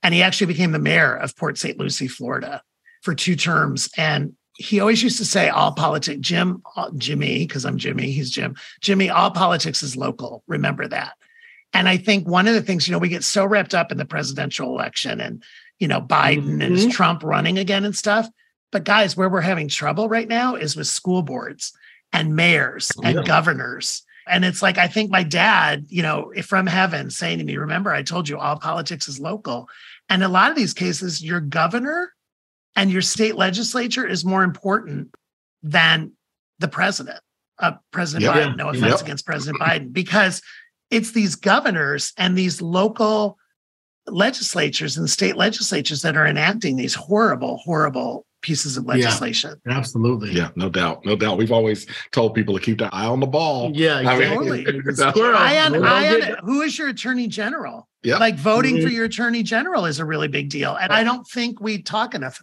[0.03, 1.78] and he actually became the mayor of Port St.
[1.80, 2.62] Lucie, Florida
[3.01, 3.89] for two terms.
[3.97, 8.30] And he always used to say, all politics, Jim, uh, Jimmy, because I'm Jimmy, he's
[8.32, 10.43] Jim, Jimmy, all politics is local.
[10.47, 11.14] Remember that.
[11.74, 13.97] And I think one of the things, you know, we get so wrapped up in
[13.97, 15.43] the presidential election and,
[15.80, 16.91] you know, Biden and is Mhm.
[16.91, 18.28] Trump running again and stuff.
[18.72, 21.72] But guys, where we're having trouble right now is with school boards
[22.11, 23.24] and mayors and Yeah.
[23.24, 24.03] governors.
[24.30, 27.93] And it's like, I think my dad, you know, from heaven saying to me, remember,
[27.93, 29.70] I told you all politics is local.
[30.09, 32.13] And a lot of these cases, your governor
[32.76, 35.15] and your state legislature is more important
[35.63, 36.11] than
[36.59, 37.20] the president,
[37.59, 38.34] uh, President Yep.
[38.36, 38.57] Biden.
[38.57, 39.01] No offense Yep.
[39.01, 40.41] against President Biden, because
[40.91, 43.38] it's these governors and these local
[44.07, 48.91] legislatures and state legislatures that are enacting these horrible, horrible pieces of Yeah.
[48.93, 49.55] legislation.
[49.67, 50.31] Absolutely.
[50.31, 51.38] Yeah, no doubt, no doubt.
[51.38, 53.71] We've always told people to keep their eye on the ball.
[53.73, 54.63] Yeah, I mean, exactly.
[54.65, 54.95] Totally.
[55.11, 55.38] Squirrel.
[55.38, 57.88] I, un- Don't I get- who is your attorney general?
[58.03, 58.19] Yep.
[58.19, 58.93] Like voting for Mhm.
[58.93, 60.75] your attorney general is a really big deal.
[60.79, 62.41] And I don't think we talk enough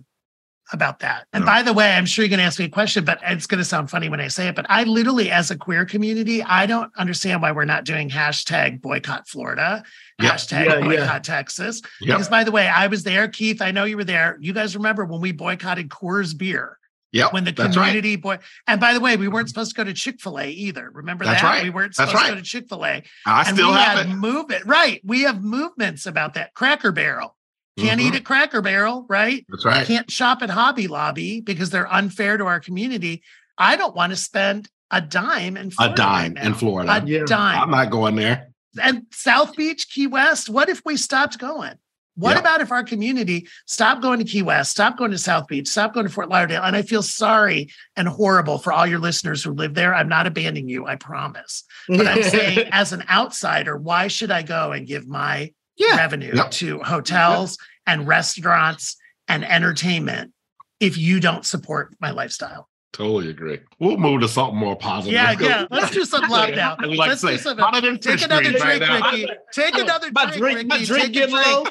[0.74, 1.26] about that.
[1.32, 1.50] And No.
[1.50, 3.58] by the way, I'm sure you're going to ask me a question, but it's going
[3.60, 4.54] to sound funny when I say it.
[4.54, 8.82] But I literally, as a queer community, I don't understand why we're not doing hashtag
[8.82, 9.82] boycott Florida,
[10.20, 10.32] Yep.
[10.32, 10.84] hashtag Yeah, yeah.
[10.84, 11.80] boycott Texas.
[12.02, 12.16] Yep.
[12.18, 13.26] Because by the way, I was there.
[13.28, 14.36] Keith, I know you were there.
[14.40, 16.78] You guys remember when we boycotted Coors beer?
[17.12, 17.28] Yeah.
[17.30, 17.86] when the that's right.
[17.90, 21.24] community boy and by the way we weren't supposed to go to chick-fil-a either remember
[21.24, 21.62] That's that right.
[21.62, 24.14] we weren't That's supposed to go to chick-fil-a I and still we have had it.
[24.16, 27.36] movement right we have movements about that cracker barrel
[27.78, 28.04] can't Mhm.
[28.04, 29.86] eat at cracker barrel right That's right.
[29.86, 33.22] can't shop at hobby lobby because they're unfair to our community
[33.58, 36.54] i don't want to spend a dime in A dime right in.
[36.54, 36.92] Florida.
[37.02, 37.24] a Yeah.
[37.26, 38.48] dime I'm not going there.
[38.80, 41.74] and South Beach, Key West, what if we stopped going?
[42.16, 42.40] What Yeah.
[42.40, 45.94] about if our community stopped going to Key West, stopped going to South Beach, stopped
[45.94, 46.62] going to Fort Lauderdale?
[46.62, 49.94] And I feel sorry and horrible for all your listeners who live there.
[49.94, 51.64] I'm not abandoning you, I promise.
[51.88, 55.96] But I'm saying, as an outsider, why should I go and give my Yeah.
[55.96, 56.50] revenue Yep.
[56.52, 58.96] to hotels and restaurants
[59.28, 60.32] and entertainment
[60.80, 62.68] if you don't support my lifestyle?
[62.92, 63.58] Totally agree.
[63.80, 65.14] We'll move to something more positive.
[65.14, 65.66] Yeah, Let's yeah.
[65.70, 66.76] Let's do some love now.
[66.80, 67.64] Like Let's say, do something.
[67.64, 69.10] hotter than Take another drink, right now.
[69.10, 69.26] Ricky.
[69.52, 70.68] Take another my drink, drink, Ricky.
[70.68, 71.32] my drink Take a drink.
[71.46, 71.64] low.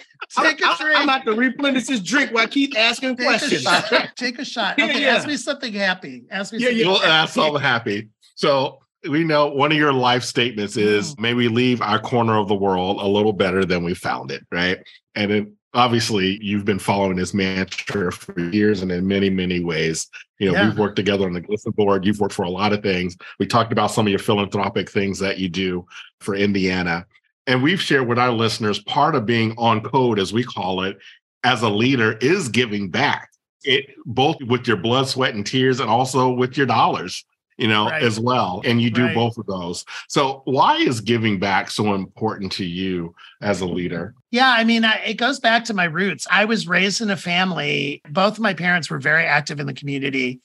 [0.44, 0.98] Take a I'm, drink.
[1.00, 3.62] I'm about to replenish this drink while I keep asking Take a questions.
[3.62, 4.12] shot.
[4.18, 4.78] Take a shot.
[4.82, 5.16] Okay, yeah.
[5.16, 6.26] ask me something happy.
[6.30, 6.88] Ask me Yeah, something yeah.
[6.92, 7.08] Well, happy.
[7.10, 8.10] that's all happy.
[8.36, 8.80] So
[9.10, 11.20] we know one of your life statements is mm.
[11.20, 14.46] may we leave our corner of the world a little better than we found it,
[14.52, 14.80] right?
[15.16, 20.08] And it, obviously you've been following this mantra for years and in many, many ways.
[20.40, 20.70] You know, Yeah.
[20.70, 22.06] we've worked together on the GLSEN board.
[22.06, 23.18] You've worked for a lot of things.
[23.40, 25.86] We talked about some of your philanthropic things that you do
[26.20, 27.06] for Indiana.
[27.48, 30.98] And we've shared with our listeners part of being on code, as we call it,
[31.44, 33.30] as a leader is giving back.
[33.66, 37.26] It both with your blood, sweat, and tears, and also with your dollars,
[37.58, 38.02] you know, Right.
[38.04, 38.62] as well.
[38.66, 39.16] And you do Right.
[39.16, 39.86] both of those.
[40.08, 44.16] So why is giving back so important to you as a leader?
[44.32, 46.26] Yeah, I mean, I, it goes back to my roots.
[46.32, 48.02] I was raised in a family.
[48.10, 50.40] Both of my parents were very active in the community.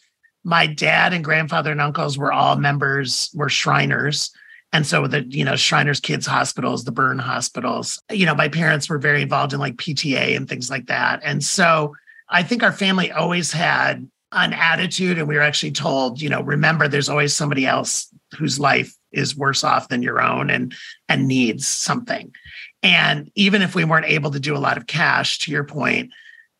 [0.45, 4.31] My dad and grandfather and uncles were all members, were Shriners.
[4.73, 8.89] And so the, you know, Shriners Kids Hospitals, the burn hospitals, you know, my parents
[8.91, 11.21] were very involved in like PTA and things like that.
[11.25, 11.95] And so
[12.29, 16.43] I think our family always had an attitude and we were actually told, you know,
[16.43, 20.75] remember there's always somebody else whose life is worse off than your own and
[21.09, 22.35] and needs something.
[22.83, 26.13] And even if we weren't able to do a lot of cash, to your point,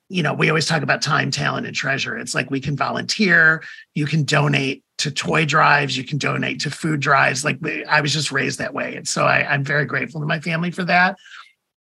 [0.09, 2.17] you know, we always talk about time, talent, and treasure.
[2.17, 3.63] It's like we can volunteer,
[3.95, 7.45] you can donate to toy drives, you can donate to food drives.
[7.45, 7.59] Like
[7.89, 8.97] I was just raised that way.
[8.97, 11.17] And so I, I'm very grateful to my family for that.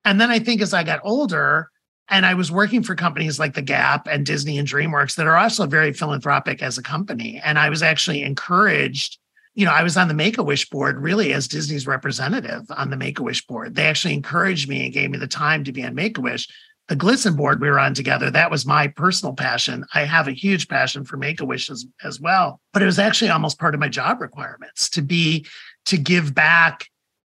[0.04, 1.70] And then I think as I got older,
[2.10, 5.36] and I was working for companies like The Gap and Disney and DreamWorks that are
[5.36, 7.40] also very philanthropic as a company.
[7.42, 9.18] And I was actually encouraged
[9.54, 12.90] you know, I was on the Make a Wish board really as Disney's representative on
[12.90, 13.74] the Make a Wish board.
[13.74, 16.48] They actually encouraged me and gave me the time to be on Make a Wish.
[16.88, 19.84] The GLSEN board we were on together, that was my personal passion.
[19.92, 22.98] I have a huge passion for Make a Wish as, as well, but it was
[22.98, 25.46] actually almost part of my job requirements to be,
[25.86, 26.88] to give back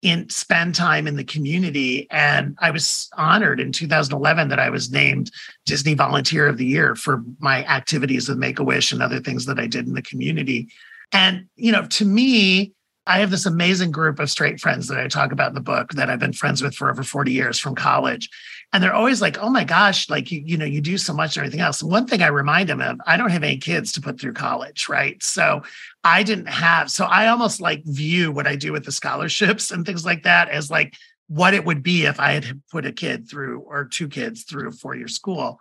[0.07, 2.07] in spend time in the community.
[2.09, 5.31] And I was honored in 2011 that I was named
[5.65, 9.45] Disney Volunteer of the Year for my activities with Make a Wish and other things
[9.45, 10.69] that I did in the community.
[11.11, 12.73] And, you know, to me,
[13.07, 15.93] I have this amazing group of straight friends that I talk about in the book
[15.93, 18.29] that I've been friends with for over 40 years from college.
[18.73, 21.37] And they're always like, oh my gosh, like, you, you know, you do so much
[21.37, 21.81] and everything else.
[21.81, 24.33] And one thing I remind them of, I don't have any kids to put through
[24.33, 25.23] college, right?
[25.23, 25.63] So
[26.03, 29.85] I didn't have, so I almost like view what I do with the scholarships and
[29.85, 30.95] things like that as like
[31.27, 34.67] what it would be if I had put a kid through or two kids through
[34.67, 35.59] a four year school.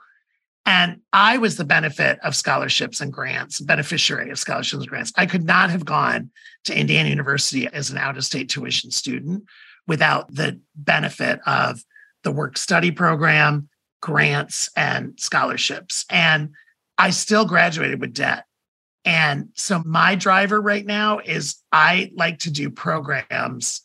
[0.67, 5.13] And I was the benefit of scholarships and grants, beneficiary of scholarships and grants.
[5.17, 6.31] I could not have gone
[6.65, 9.45] to Indiana University as an out of state tuition student
[9.87, 11.85] without the benefit of
[12.25, 13.69] the work study program,
[14.03, 16.05] grants, and scholarships.
[16.11, 16.51] And
[16.99, 18.45] I still graduated with debt.
[19.05, 23.83] And so my driver right now is I like to do programs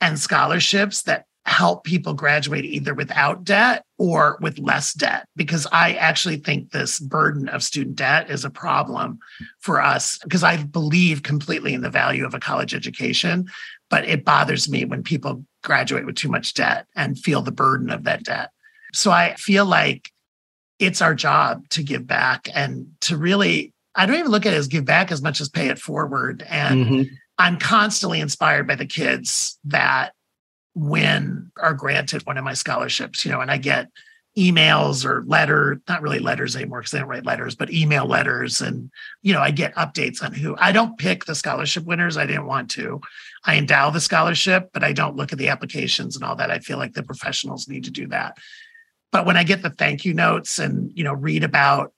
[0.00, 5.92] and scholarships that help people graduate either without debt or with less debt because i
[5.94, 9.18] actually think this burden of student debt is a problem
[9.60, 13.46] for us because i believe completely in the value of a college education
[13.90, 17.90] but it bothers me when people graduate with too much debt and feel the burden
[17.90, 18.50] of that debt
[18.94, 20.10] so i feel like
[20.78, 24.56] it's our job to give back and to really i don't even look at it
[24.56, 27.10] as give back as much as pay it forward and Mhm.
[27.36, 30.13] I'm constantly inspired by the kids that
[30.74, 33.88] win are granted one of my scholarships, you know, and I get
[34.36, 38.60] emails or letter, not really letters anymore because they don't write letters, but email letters.
[38.60, 38.90] And,
[39.22, 42.16] you know, I get updates on who I don't pick the scholarship winners.
[42.16, 43.00] I didn't want to.
[43.44, 46.50] I endow the scholarship, but I don't look at the applications and all that.
[46.50, 48.36] I feel like the professionals need to do that.
[49.12, 51.92] But when I get the thank you notes and, you know, read about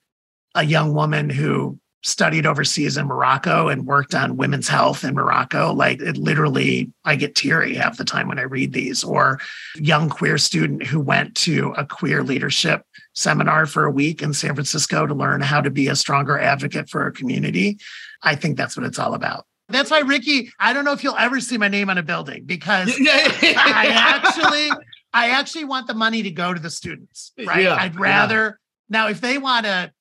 [0.54, 5.72] a young woman who studied overseas in Morocco and worked on women's health in Morocco.
[5.72, 9.02] Like it literally, I get teary half the time when I read these.
[9.02, 9.40] Or
[9.74, 14.54] young queer student who went to a queer leadership seminar for a week in San
[14.54, 17.78] Francisco to learn how to be a stronger advocate for our community.
[18.22, 19.44] I think that's what it's all about.
[19.68, 22.44] That's why Ricky, I don't know if you'll ever see my name on a building
[22.44, 23.54] because Yeah, yeah.
[23.56, 24.70] I actually,
[25.12, 27.32] I actually want the money to go to the students.
[27.36, 27.64] Right.
[27.64, 28.00] Yeah, I'd yeah.
[28.00, 29.92] rather now if they want to.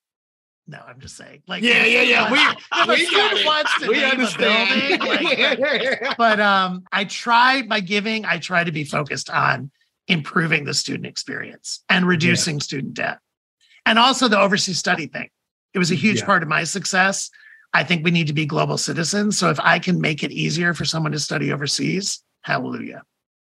[0.67, 1.43] No, I'm just saying.
[1.47, 2.31] Like, Yeah, yeah, yeah.
[2.31, 3.45] We, if a we student it.
[3.45, 4.99] wants to we name a understand.
[4.99, 9.69] building, like, but um, I try by giving, I try to be focused on
[10.07, 13.19] improving the student experience and reducing student debt,
[13.85, 15.29] and also the overseas study thing.
[15.73, 16.25] It was a huge Yeah.
[16.25, 17.29] part of my success.
[17.73, 19.37] I think we need to be global citizens.
[19.37, 23.03] So if I can make it easier for someone to study overseas, hallelujah.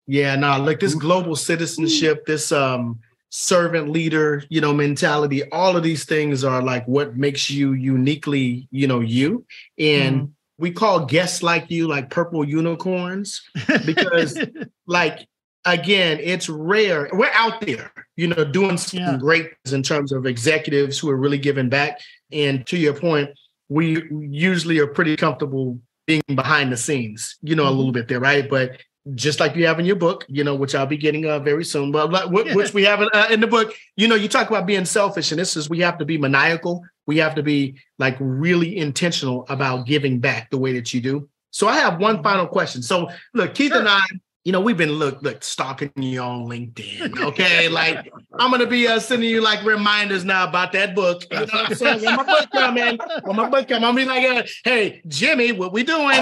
[0.06, 2.98] Yeah, no, like this global citizenship, this um
[3.36, 5.42] servant leader, you know, mentality.
[5.50, 9.44] All of these things are like what makes you uniquely, you know, you.
[9.76, 10.32] And mm-hmm.
[10.58, 13.42] we call guests like you like purple unicorns
[13.84, 14.38] because
[14.86, 15.26] like
[15.64, 17.08] again, it's rare.
[17.12, 19.16] We're out there, you know, doing some yeah.
[19.16, 22.00] great in terms of executives who are really giving back.
[22.30, 23.30] And to your point,
[23.68, 27.94] we usually are pretty comfortable being behind the scenes, you know, a little mm-hmm.
[27.94, 28.48] bit there, right?
[28.48, 28.80] But
[29.14, 31.64] just like you have in your book, you know, which I'll be getting uh, very
[31.64, 34.66] soon, but which we have in, uh, in the book, you know, you talk about
[34.66, 36.82] being selfish, and this is we have to be maniacal.
[37.06, 41.28] We have to be like really intentional about giving back the way that you do.
[41.50, 42.24] So I have one mm-hmm.
[42.24, 42.82] final question.
[42.82, 43.80] So look, Keith sure.
[43.80, 44.00] and I
[44.44, 47.18] you know, we've been look look stalking you on LinkedIn.
[47.24, 51.24] Okay, like I'm gonna be uh, sending you like reminders now about that book.
[51.30, 52.04] You know what I'm saying?
[52.04, 55.52] When my book come in, when my book come, I'm be like, uh, hey Jimmy,
[55.52, 56.16] what we doing?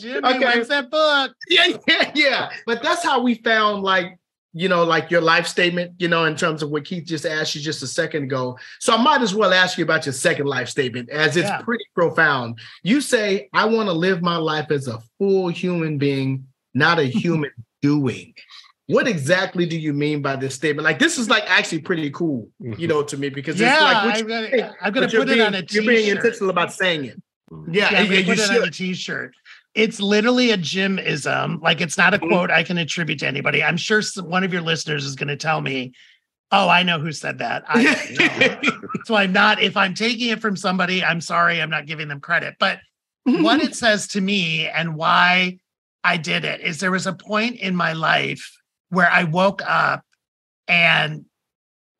[0.00, 0.62] Jimmy, okay.
[0.64, 1.34] that book?
[1.48, 2.50] Yeah, yeah, yeah.
[2.66, 4.18] But that's how we found like
[4.54, 7.54] you know, like your life statement, you know, in terms of what Keith just asked
[7.54, 8.58] you just a second ago.
[8.80, 11.62] So I might as well ask you about your second life statement as it's yeah.
[11.62, 12.58] pretty profound.
[12.82, 17.04] You say, I want to live my life as a full human being not a
[17.22, 18.34] human doing.
[18.86, 20.84] What exactly do you mean by this statement?
[20.84, 24.20] Like this is like actually pretty cool, you know, to me because yeah, it's like
[24.20, 25.84] I'm gonna, I'm gonna put it being, on a t-shirt.
[25.84, 27.22] You're being intentional about saying it.
[27.70, 28.62] Yeah, yeah, yeah put it should.
[28.62, 29.34] on a t-shirt.
[29.74, 31.62] It's literally a Jimism.
[31.62, 32.28] Like it's not a mm-hmm.
[32.28, 33.62] quote I can attribute to anybody.
[33.62, 35.92] I'm sure some, one of your listeners is going to tell me,
[36.50, 38.60] "Oh, I know who said that." I
[39.04, 39.62] so I'm not.
[39.62, 41.62] If I'm taking it from somebody, I'm sorry.
[41.62, 42.56] I'm not giving them credit.
[42.58, 42.80] But
[43.24, 45.58] what it says to me and why
[46.04, 50.04] I did it is there was a point in my life where I woke up
[50.68, 51.24] and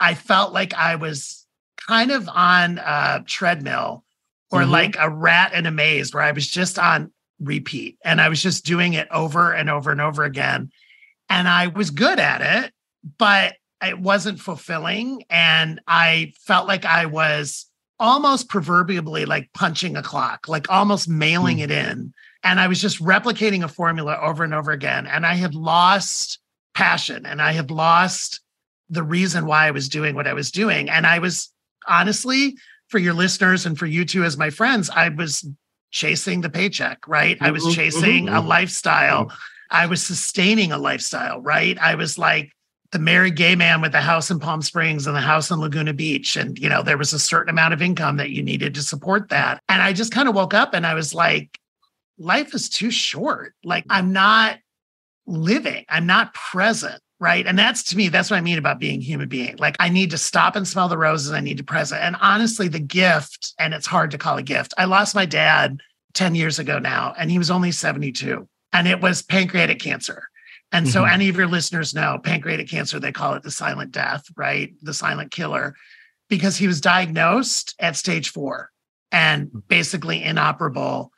[0.01, 1.47] I felt like I was
[1.77, 4.05] kind of on a treadmill
[4.51, 4.71] or mm-hmm.
[4.71, 8.43] like a rat in a maze where I was just on repeat and I was
[8.43, 10.71] just doing it over and over and over again.
[11.29, 12.73] And I was good at it,
[13.19, 15.25] but it wasn't fulfilling.
[15.31, 17.67] And I felt like I was
[17.99, 21.71] almost proverbially like punching a clock, like almost mailing mm-hmm.
[21.71, 22.13] it in
[22.45, 25.07] and I was just replicating a formula over and over again.
[25.07, 26.39] And I had lost
[26.75, 28.41] passion and I had lost
[28.89, 30.91] the reason why I was doing what I was doing.
[30.91, 31.51] And I was
[31.89, 32.57] honestly,
[32.89, 35.49] for your listeners and for you two as my friends, I was
[35.91, 37.39] chasing the paycheck, right?
[37.41, 38.37] I was mm-hmm, chasing mm-hmm.
[38.37, 39.27] a lifestyle.
[39.27, 39.37] Mm-hmm.
[39.71, 41.79] I was sustaining a lifestyle, right?
[41.79, 42.53] I was like
[42.91, 45.95] the married gay man with the house in Palm Springs and the house in Laguna
[45.95, 46.37] Beach.
[46.37, 49.31] And, you know, there was a certain amount of income that you needed to support
[49.31, 49.63] that.
[49.71, 51.59] And I just kind of woke up and I was like,
[52.23, 53.55] life is too short.
[53.65, 54.59] Like I'm not
[55.27, 57.01] living, I'm not present.
[57.21, 57.47] Right.
[57.47, 59.57] And that's to me, that's what I mean about being human being.
[59.57, 61.31] Like I need to stop and smell the roses.
[61.31, 62.03] I need to present.
[62.03, 64.75] And honestly, the gift, and it's hard to call a gift.
[64.77, 65.81] I lost my dad
[66.15, 68.49] 10 years ago now, and he was only 72.
[68.73, 70.25] And it was pancreatic cancer.
[70.73, 71.15] And so, mm-hmm.
[71.15, 74.75] any of your listeners know pancreatic cancer, they call it the silent death, right?
[74.83, 75.77] The silent killer,
[76.29, 78.71] because he was diagnosed at stage four
[79.13, 79.63] and mm.
[79.69, 81.12] basically inoperable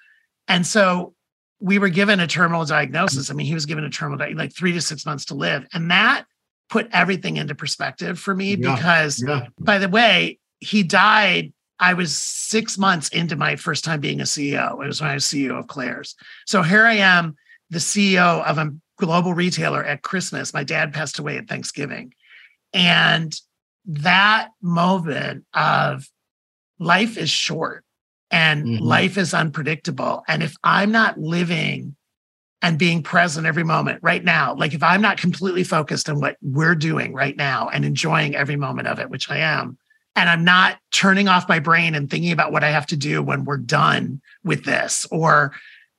[0.49, 1.15] and so
[1.61, 3.31] we were given a terminal diagnosis.
[3.31, 5.67] I mean, he was given a terminal, like three to six months to live.
[5.73, 6.27] And that
[6.69, 9.47] put everything into perspective for me yeah, because, yeah.
[9.59, 11.53] by the way, he died.
[11.79, 14.73] I was six months into my first time being a CEO.
[14.73, 16.17] It was when I was CEO of Claire's.
[16.47, 17.37] So here I am,
[17.71, 20.55] the CEO of a global retailer at Christmas.
[20.55, 22.15] My dad passed away at Thanksgiving.
[22.73, 23.35] And
[23.87, 26.09] that moment of
[26.79, 27.85] life is short
[28.35, 28.85] and mm-hmm.
[28.85, 30.25] life is unpredictable.
[30.27, 31.95] And if I'm not living
[32.63, 36.37] and being present every moment right now, like if I'm not completely focused on what
[36.43, 39.79] we're doing right now and enjoying every moment of it, which I am,
[40.17, 43.23] and I'm not turning off my brain and thinking about what I have to do
[43.23, 45.53] when we're done with this or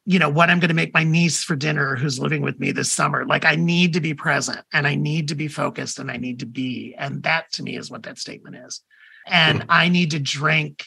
[0.07, 2.71] you know what I'm going to make my niece for dinner who's living with me
[2.71, 6.11] this summer like I need to be present and I need to be focused and
[6.11, 8.81] I need to be and that to me is what that statement is
[9.25, 9.65] and.
[9.69, 10.85] I need to drink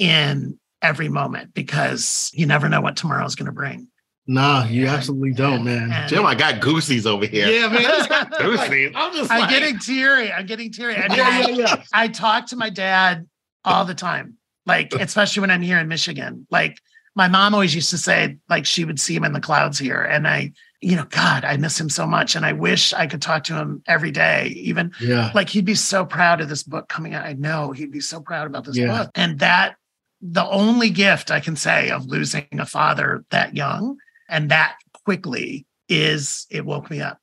[0.00, 3.88] in every moment because you never know what tomorrow is going to bring.
[4.26, 5.90] Nah, you and, absolutely don't, man.
[5.90, 7.48] And, Jim, I got goosies over here.
[7.48, 8.30] Yeah, man.
[8.38, 8.92] goosies.
[8.94, 10.30] I'm just I'm like, getting teary.
[10.30, 10.96] I'm getting teary.
[10.96, 11.82] I mean, yeah, yeah, yeah.
[11.92, 13.26] I, I talk to my dad
[13.64, 16.46] all the time, like especially when I'm here in Michigan.
[16.50, 16.78] Like
[17.16, 20.02] my mom always used to say, like she would see him in the clouds here,
[20.02, 23.20] and I, you know, God, I miss him so much, and I wish I could
[23.20, 24.48] talk to him every day.
[24.56, 27.26] Even yeah, like he'd be so proud of this book coming out.
[27.26, 28.86] I know he'd be so proud about this yeah.
[28.86, 29.74] book, and that
[30.20, 33.96] the only gift I can say of losing a father that young
[34.28, 37.18] and that quickly is it woke me up.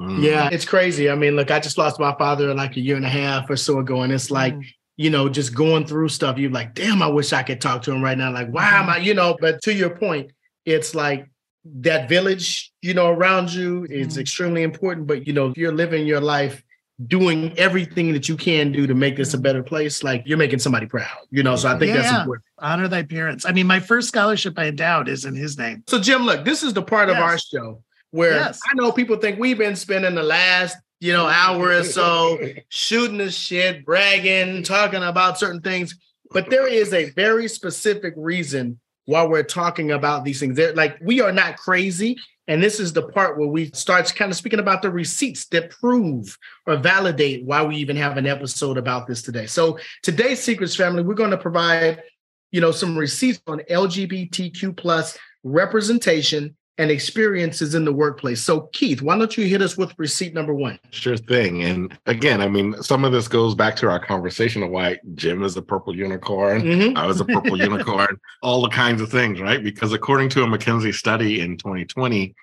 [0.00, 0.22] Mm.
[0.22, 1.10] Yeah, it's crazy.
[1.10, 3.56] I mean, look, I just lost my father like a year and a half or
[3.56, 4.02] so ago.
[4.02, 4.64] And it's like, mm.
[4.96, 7.92] you know, just going through stuff, you're like, damn, I wish I could talk to
[7.92, 8.32] him right now.
[8.32, 10.32] Like, why am I, you know, but to your point,
[10.64, 11.28] it's like
[11.64, 14.20] that village, you know, around you is mm.
[14.20, 15.06] extremely important.
[15.06, 16.62] But, you know, if you're living your life
[17.06, 20.58] doing everything that you can do to make this a better place, like you're making
[20.58, 21.56] somebody proud, you know.
[21.56, 22.20] So I think that's Yeah.
[22.20, 22.44] important.
[22.58, 23.46] Honor thy parents.
[23.46, 25.82] I mean, my first scholarship I endowed is in his name.
[25.88, 28.60] So Jim, look, this is the part of our show where Yes.
[28.70, 32.38] I know people think we've been spending the last, you know, hour or so
[32.68, 35.96] shooting the shit, bragging, talking about certain things.
[36.32, 40.56] But there is a very specific reason why we're talking about these things.
[40.56, 42.16] They're, like we are not crazy.
[42.50, 45.70] And this is the part where we start kind of speaking about the receipts that
[45.70, 46.36] prove
[46.66, 49.46] or validate why we even have an episode about this today.
[49.46, 52.02] So today's C-CRETS Family, we're going to provide,
[52.50, 58.40] you know, some receipts on LGBTQ plus representation and experiences in the workplace.
[58.40, 60.78] So Keith, why don't you hit us with receipt number one?
[60.92, 61.62] Sure thing.
[61.62, 65.42] And again, I mean, some of this goes back to our conversation of why Jim
[65.42, 66.62] is a purple unicorn.
[66.62, 66.96] Mhm.
[66.96, 69.62] I was a purple unicorn, all the kinds of things, right?
[69.62, 72.34] Because according to a McKinsey study in 2020,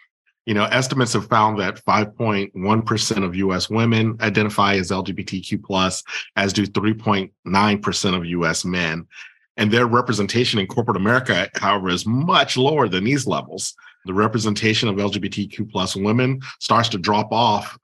[0.45, 6.03] you know, estimates have found that 5.1% of US women identify as LGBTQ plus,
[6.35, 9.07] as do 3.9% of US men.
[9.57, 13.75] And their representation in corporate America, however, is much lower than these levels.
[14.07, 17.77] The representation of LGBTQ plus women starts to drop off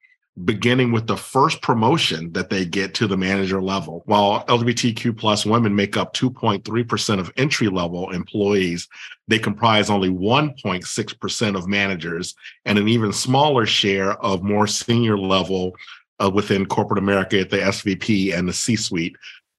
[0.45, 4.01] beginning with the first promotion that they get to the manager level.
[4.05, 8.88] While LGBTQ plus women make up 2.3% of entry level employees,
[9.28, 15.76] they comprise only 1.6% of managers and an even smaller share of more senior level
[16.24, 19.15] uh, within corporate America at the SVP and the C suite,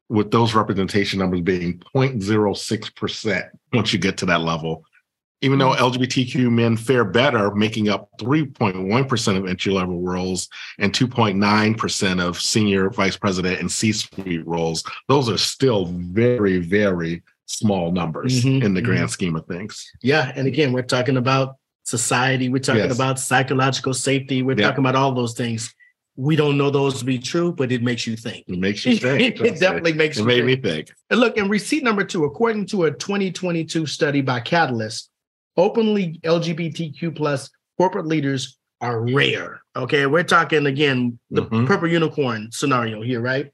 [0.08, 4.84] with those representation numbers being 0.06% once you get to that level
[5.45, 12.20] even though LGBTQ men fare better, making up 3.1% of entry level roles and 2.9%
[12.26, 18.42] of senior vice president and C suite roles, those are still very, very small numbers
[18.42, 19.86] Mhm, in the grand scheme of things.
[20.03, 22.95] Yeah, and again, we're talking about society, we're talking Yes.
[22.95, 24.68] about psychological safety, we're Yeah.
[24.68, 25.74] talking about all those things.
[26.16, 28.45] We don't know those to be true, but it makes you think.
[28.49, 29.40] It makes you think.
[29.42, 30.64] it definitely makes It you made think.
[30.64, 30.92] me think.
[31.11, 35.11] And look, in receipt number two, according to a 2022 study by Catalyst,
[35.57, 39.61] openly LGBTQ plus corporate leaders are rare.
[39.76, 41.66] Okay, we're talking again the Mhm.
[41.66, 43.50] purple unicorn scenario here, right?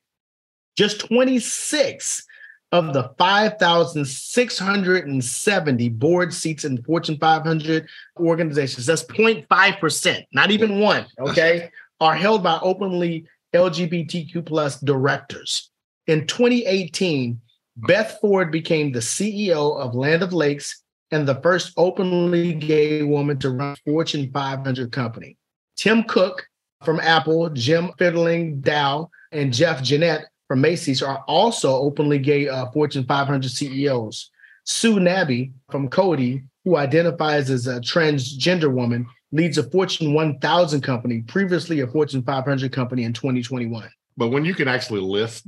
[0.77, 2.27] Just 26
[2.73, 7.89] of the 5,670 board seats in Fortune 500
[8.19, 11.71] organizations, that's 0.5%, not even one, okay,
[12.01, 15.71] are held by openly LGBTQ plus directors.
[16.07, 17.41] In 2018,
[17.77, 23.51] Beth Ford became the CEO of Land O'Lakes and the first openly gay woman to
[23.51, 25.37] run Fortune 500 company.
[25.77, 26.47] Tim Cook
[26.85, 32.67] from Apple, Jim Fitterling Dow, and Jeff Gennette from Macy's are also openly gay uh,
[32.73, 34.31] Fortune 500 CEOs.
[34.65, 41.23] Sue Nabi from Coty, who identifies as a transgender woman, leads a Fortune 1000 company,
[41.23, 43.89] previously a Fortune 500 company in 2021.
[44.17, 45.47] But when you can actually list,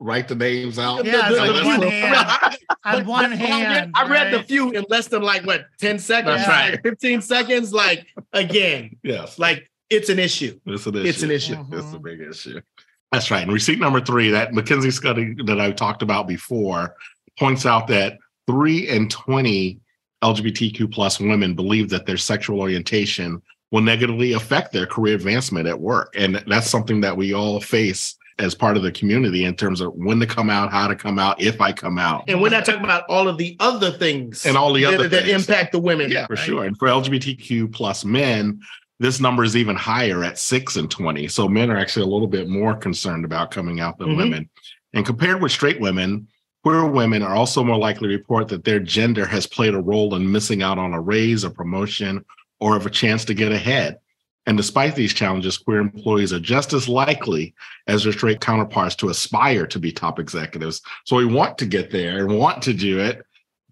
[0.00, 1.04] write the names out.
[1.04, 2.56] Yeah, The- it's the- the- one the- hand.
[2.84, 3.90] On one but I read- hand.
[3.94, 6.80] I read the few in less than like what 10 seconds, That's right.
[6.82, 7.72] 15 seconds.
[7.72, 9.38] Like again, Yes.
[9.38, 10.58] like it's an issue.
[10.66, 11.06] It's an issue.
[11.08, 11.56] It's an issue.
[11.72, 12.02] It's a Mhm.
[12.02, 12.60] big issue.
[13.12, 13.42] That's right.
[13.42, 16.94] And receipt number three, that McKinsey study that I talked about before,
[17.38, 19.80] points out that three in 20
[20.22, 23.42] LGBTQ plus women believe that their sexual orientation
[23.72, 26.14] will negatively affect their career advancement at work.
[26.16, 29.92] And that's something that we all face as part of the community in terms of
[29.94, 32.24] when to come out, how to come out, if I come out.
[32.28, 35.24] And we're not talking about all of the other things And all the other that
[35.24, 35.48] things.
[35.48, 36.10] impact the women.
[36.10, 36.42] Yeah, for right?
[36.44, 36.64] sure.
[36.64, 38.60] And for LGBTQ plus men,
[38.98, 41.28] this number is even higher at six and 20.
[41.28, 44.16] So men are actually a little bit more concerned about coming out than Mhm.
[44.16, 44.50] women.
[44.92, 46.26] And compared with straight women,
[46.64, 50.14] queer women are also more likely to report that their gender has played a role
[50.14, 52.24] in missing out on a raise, a promotion,
[52.58, 53.96] or of a chance to get ahead.
[54.50, 57.54] And despite these challenges, queer employees are just as likely
[57.86, 60.82] as their straight counterparts to aspire to be top executives.
[61.04, 63.24] So we want to get there and want to do it,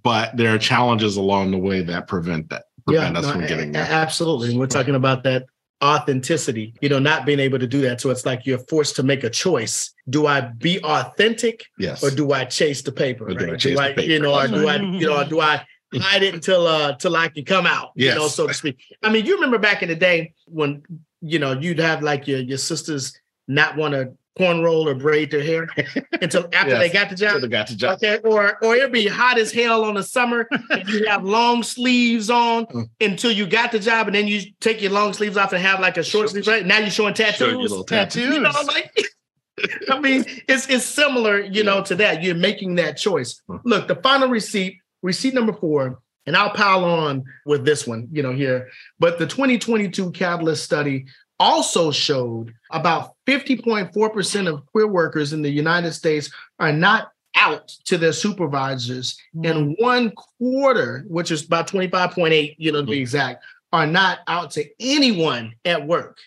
[0.04, 3.72] but there are challenges along the way that prevent that prevent us no, from getting
[3.72, 3.88] there.
[3.90, 4.50] absolutely.
[4.50, 5.46] And we're talking about that
[5.82, 8.00] authenticity, you know, not being able to do that.
[8.00, 9.92] So it's like you're forced to make a choice.
[10.08, 12.04] Do I be authentic Yes.
[12.04, 13.26] or do I chase the paper?
[13.26, 13.58] Or do I right?
[13.60, 14.22] chase the You paper?
[14.22, 15.66] know, or do I, you know, or do I
[16.00, 18.78] hide it until uh till I can come out, you know, so to speak.
[19.02, 20.82] I mean, you remember back in the day when
[21.20, 23.18] you know you'd have like your your sisters
[23.48, 25.66] not want to cornroll or braid their hair
[26.22, 26.78] until after Yes.
[26.78, 27.32] they got the job.
[27.32, 27.96] Should've got the job.
[27.96, 30.46] Okay, or or it'd be hot as hell on the summer.
[30.70, 32.88] and you have long sleeves on Mm.
[33.00, 35.80] until you got the job, and then you take your long sleeves off and have
[35.80, 36.46] like a short sleeve.
[36.46, 37.38] Right now, you're showing tattoos.
[37.38, 38.34] Show your little tattoos.
[38.34, 38.92] You know, like
[39.90, 42.22] I mean, it's it's similar, you know, to that.
[42.22, 43.42] You're making that choice.
[43.50, 43.60] Mhm.
[43.64, 48.22] Look, the final receipt, receipt number four, and I'll pile on with this one, you
[48.22, 48.68] know, here.
[48.98, 51.06] But the 2022 Catalyst study
[51.40, 57.96] also showed about 50.4% of queer workers in the United States are not out to
[57.96, 59.44] their supervisors, mm-hmm.
[59.46, 63.00] and one quarter, which is about 25.8, you know, to be mm-hmm.
[63.00, 66.18] exact, are not out to anyone at work.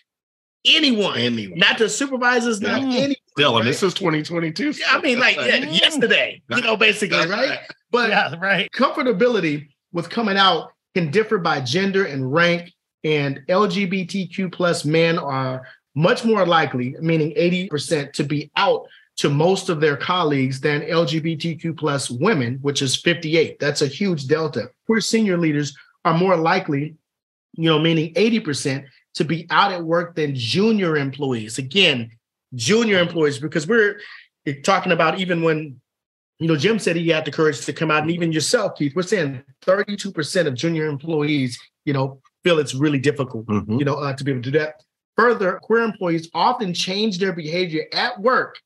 [0.64, 1.58] Anyone, Anyone.
[1.58, 2.98] not to supervisors, not Yeah.
[2.98, 3.16] anyone.
[3.38, 3.64] Dylan, right?
[3.64, 4.74] this is 2022.
[4.88, 7.58] I mean, like yeah, yesterday, you know, basically, right?
[7.90, 8.70] But yeah, right.
[8.72, 12.72] comfortability with coming out can differ by gender and rank,
[13.04, 19.68] and LGBTQ plus men are much more likely, meaning 80%, to be out to most
[19.68, 23.58] of their colleagues than LGBTQ plus women, which is 58.
[23.58, 24.70] That's a huge delta.
[24.86, 26.96] Queer senior leaders are more likely,
[27.52, 31.58] you know, meaning 80% to be out at work than junior employees.
[31.58, 32.10] Again,
[32.54, 34.00] junior employees, because we're
[34.62, 35.80] talking about even when
[36.38, 38.96] you know, Jim said he had the courage to come out, and even yourself, Keith,
[38.96, 43.78] we're saying 32% of junior employees, you know, feel it's really difficult, Mhm.
[43.78, 44.82] you know, uh, to be able to do that.
[45.16, 48.58] Further, queer employees often change their behavior at work,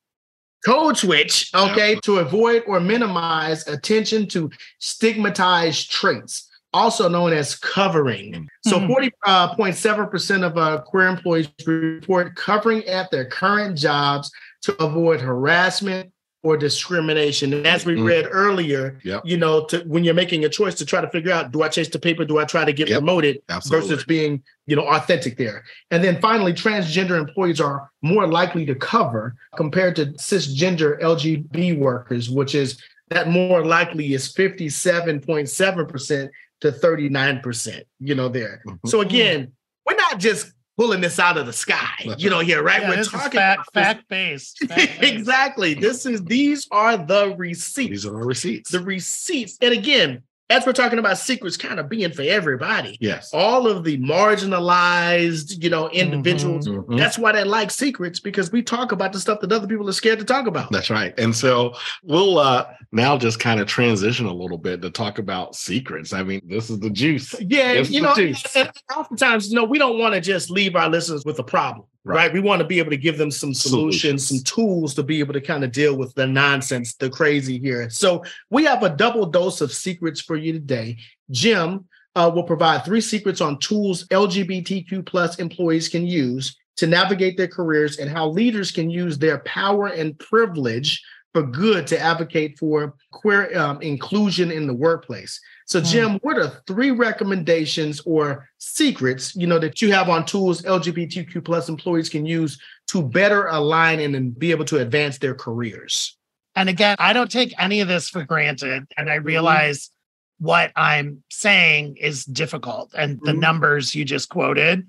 [0.64, 6.46] code switch, okay, to avoid or minimize attention to stigmatized traits,
[6.77, 8.49] also known as covering.
[8.64, 8.87] So Mhm.
[8.89, 14.31] 40.7% of uh, queer employees report covering at their current jobs
[14.62, 16.12] to avoid harassment
[16.43, 17.53] or discrimination.
[17.55, 18.07] And as we Mhm.
[18.07, 19.22] read earlier, Yep.
[19.24, 21.68] you know, to, when you're making a choice to try to figure out, do I
[21.68, 22.24] chase the paper?
[22.24, 22.99] Do I try to get Yep.
[22.99, 23.41] promoted?
[23.49, 23.89] Absolutely.
[23.89, 25.64] versus being, you know, authentic there.
[25.91, 32.31] And then finally, transgender employees are more likely to cover compared to cisgender LGB workers,
[32.31, 32.77] which is
[33.11, 36.31] that more likely is 57.7%
[36.61, 38.63] to 39%, you know, there.
[38.67, 38.79] Mhm.
[38.87, 39.53] So again,
[39.87, 42.83] we're not just pulling this out of the sky, you know, here, right?
[42.83, 44.59] Yeah, we're this is talking fact, about this- fact based.
[45.03, 45.75] exactly.
[45.75, 48.71] This is these are the receipts These are our receipts.
[48.71, 49.57] the receipts.
[49.63, 53.31] And again, as we're talking about secrets kind of being for everybody, yes.
[53.33, 56.69] all of the marginalized, you know, individuals.
[56.69, 56.97] Mhm.
[56.97, 59.93] That's why they like secrets because we talk about the stuff that other people are
[59.93, 60.71] scared to talk about.
[60.71, 61.13] That's right.
[61.19, 61.75] And so
[62.05, 66.13] we'll uh now just kind of transition a little bit to talk about secrets.
[66.13, 67.35] I mean, this is the juice.
[67.41, 68.15] Yeah, It's you know,
[68.55, 71.87] and oftentimes, you know, we don't want to just leave our listeners with a problem,
[72.07, 72.17] right?
[72.17, 72.33] Right.
[72.33, 74.29] We want to be able to give them some solutions, Solutions.
[74.29, 77.91] some tools to be able to kind of deal with the nonsense, the crazy here.
[77.91, 80.99] So we have a double dose of secrets for you today.
[81.31, 81.85] Jim
[82.15, 87.49] uh, will provide three secrets on tools LGBTQ plus employees can use to navigate their
[87.49, 91.03] careers and how leaders can use their power and privilege
[91.37, 95.39] for good to advocate for queer um, inclusion in the workplace.
[95.66, 95.84] So, Hmm.
[95.87, 101.45] Jim, what are three recommendations or secrets you know that you have on tools LGBTQ
[101.45, 102.59] plus employees can use
[102.89, 106.16] to better align and, be able to advance their careers?
[106.55, 108.87] And again, I don't take any of this for granted.
[108.97, 109.11] And Mm-hmm.
[109.11, 109.91] I realize
[110.39, 112.95] what I'm saying is difficult.
[112.97, 113.41] And the Mhm.
[113.41, 114.87] numbers you just quoted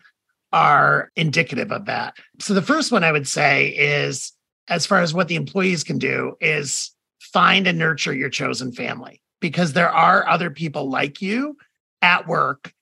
[0.54, 2.16] are indicative of that.
[2.40, 4.32] So the first one I would say is
[4.68, 9.22] as far as what the employees can do is find and nurture your chosen family
[9.40, 11.58] because there are other people like you
[12.02, 12.74] at work.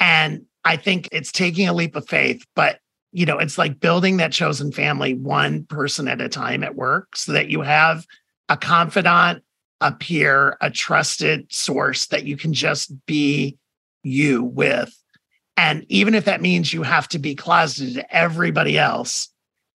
[0.00, 2.80] And I think it's taking a leap of faith, but
[3.12, 7.14] you know, it's like building that chosen family one person at a time at work
[7.14, 8.04] so that you have
[8.48, 9.42] a confidant,
[9.80, 13.56] a peer, a trusted source that you can just be
[14.02, 14.92] you with.
[15.56, 19.28] And even if that means you have to be closeted to everybody else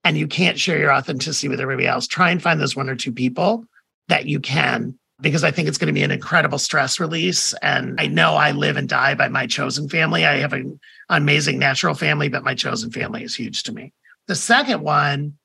[0.03, 2.95] and you can't share your authenticity with everybody else, try and find those one or
[2.95, 3.65] two people
[4.07, 7.53] that you can, because I think it's going to be an incredible stress release.
[7.61, 10.25] And I know I live and die by my chosen family.
[10.25, 10.79] I have an
[11.09, 13.93] amazing natural family, but my chosen family is huge to me.
[14.27, 15.37] The second one,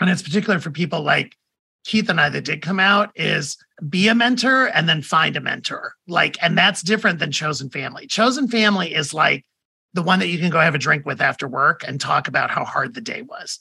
[0.00, 1.36] and it's particular for people like
[1.84, 3.56] Keith and I that did come out, is
[3.88, 5.94] be a mentor and then find a mentor.
[6.06, 8.06] Like, and that's different than chosen family.
[8.06, 9.44] Chosen family is like
[9.94, 12.50] the one that you can go have a drink with after work and talk about
[12.50, 13.58] how hard the day was.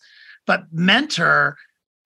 [0.48, 1.58] But mentor,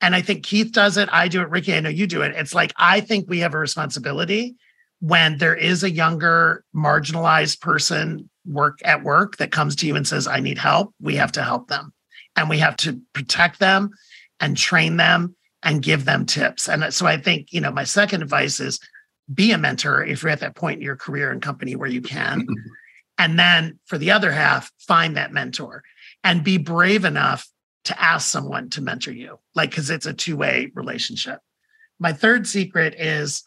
[0.02, 2.36] and I think Keith does it, I do it, Ricky, I know you do it.
[2.36, 4.56] It's like, I think we have a responsibility
[5.00, 10.08] when there is a younger marginalized person work at work that comes to you and
[10.08, 11.94] says, I need help, we have to help them.
[12.36, 13.92] And we have to protect them
[14.40, 16.68] and train them and give them tips.
[16.68, 18.80] And so I think, you know, my second advice is
[19.34, 22.02] be a mentor if you're at that point in your career and company where you
[22.02, 22.46] can.
[23.18, 25.84] And then for the other half, find that mentor
[26.24, 27.48] and be brave enough
[27.86, 31.40] to ask someone to mentor you, like, because it's a two way relationship.
[32.00, 33.44] My third secret is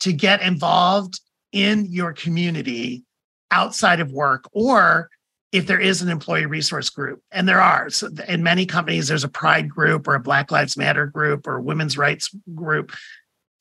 [0.00, 1.20] to get involved
[1.52, 3.04] in your community
[3.50, 5.08] outside of work or
[5.52, 9.22] if there is an employee resource group and there are so in many companies there's
[9.22, 12.92] a pride group or a black lives matter group or women's rights group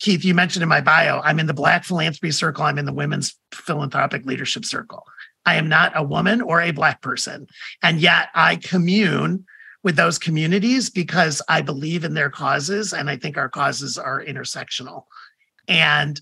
[0.04, 2.94] keith you mentioned in my bio i'm in the black philanthropy circle i'm in the
[2.94, 5.04] women's philanthropic leadership circle
[5.46, 7.48] I am not a woman or a Black person.
[7.82, 9.46] And yet I commune
[9.84, 14.24] with those communities because I believe in their causes and I think our causes are
[14.24, 15.06] intersectional.
[15.68, 16.22] And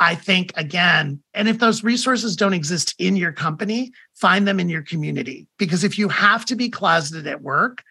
[0.00, 4.68] I think, again, and if those resources don't exist in your company, find them in
[4.68, 5.46] your community.
[5.58, 7.82] Because if you have to be closeted at work,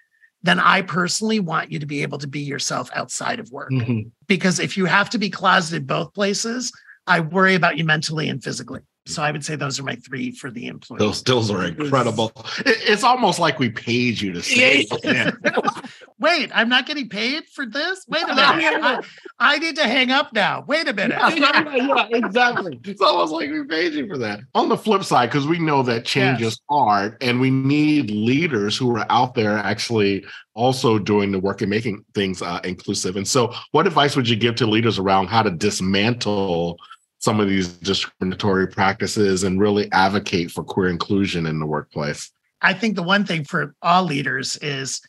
[0.43, 3.71] then I personally want you to be able to be yourself outside of work.
[3.71, 4.09] Mm-hmm.
[4.27, 6.71] Because if you have to be closeted both places,
[7.07, 8.81] I worry about you mentally and physically.
[9.05, 10.99] So I would say those are my three for the employees.
[10.99, 12.31] Those those are incredible.
[12.65, 14.87] It's almost like we paid you to say.
[16.24, 18.05] Wait, I'm not getting paid for this.
[18.07, 18.39] Wait a minute.
[18.39, 19.01] I,
[19.39, 20.63] I need to hang up now.
[20.65, 21.17] Wait a minute.
[21.36, 22.80] yeah, yeah, exactly.
[22.86, 24.39] It's almost like we paid you for that.
[24.55, 26.53] On the flip side, because we know that change yes.
[26.53, 31.59] is hard, and we need leaders who are out there actually also doing the work
[31.59, 33.17] and making things uh, inclusive.
[33.17, 36.80] And so, what advice would you give to leaders around how to dismantle?
[37.19, 42.30] some of these discriminatory practices and really advocate for queer inclusion in the workplace?
[42.61, 45.01] I think the one thing for all leaders is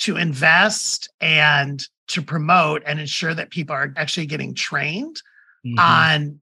[0.00, 5.22] to invest and to promote and ensure that people are actually getting trained
[5.64, 5.78] mm-hmm.
[5.78, 6.40] on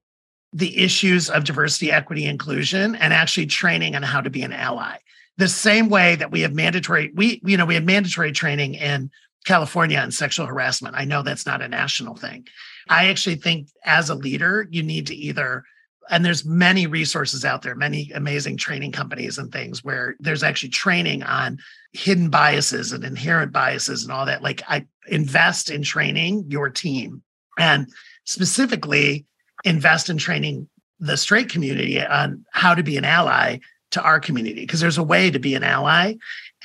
[0.51, 4.97] the issues of diversity, equity, inclusion, and actually training on how to be an ally.
[5.37, 9.11] The same way that we have mandatory, we, you know, we have mandatory training in
[9.45, 10.95] California on sexual harassment.
[10.95, 12.47] I know that's not a national thing.
[12.89, 15.63] I actually think as a leader, you need to either
[16.09, 20.69] and there's many resources out there many amazing training companies and things where there's actually
[20.69, 21.59] training on
[21.93, 27.21] hidden biases and inherent biases and all that like i invest in training your team
[27.57, 27.87] and
[28.25, 29.25] specifically
[29.63, 30.69] invest in training
[30.99, 33.57] the straight community on how to be an ally
[33.91, 36.13] to our community because there's a way to be an ally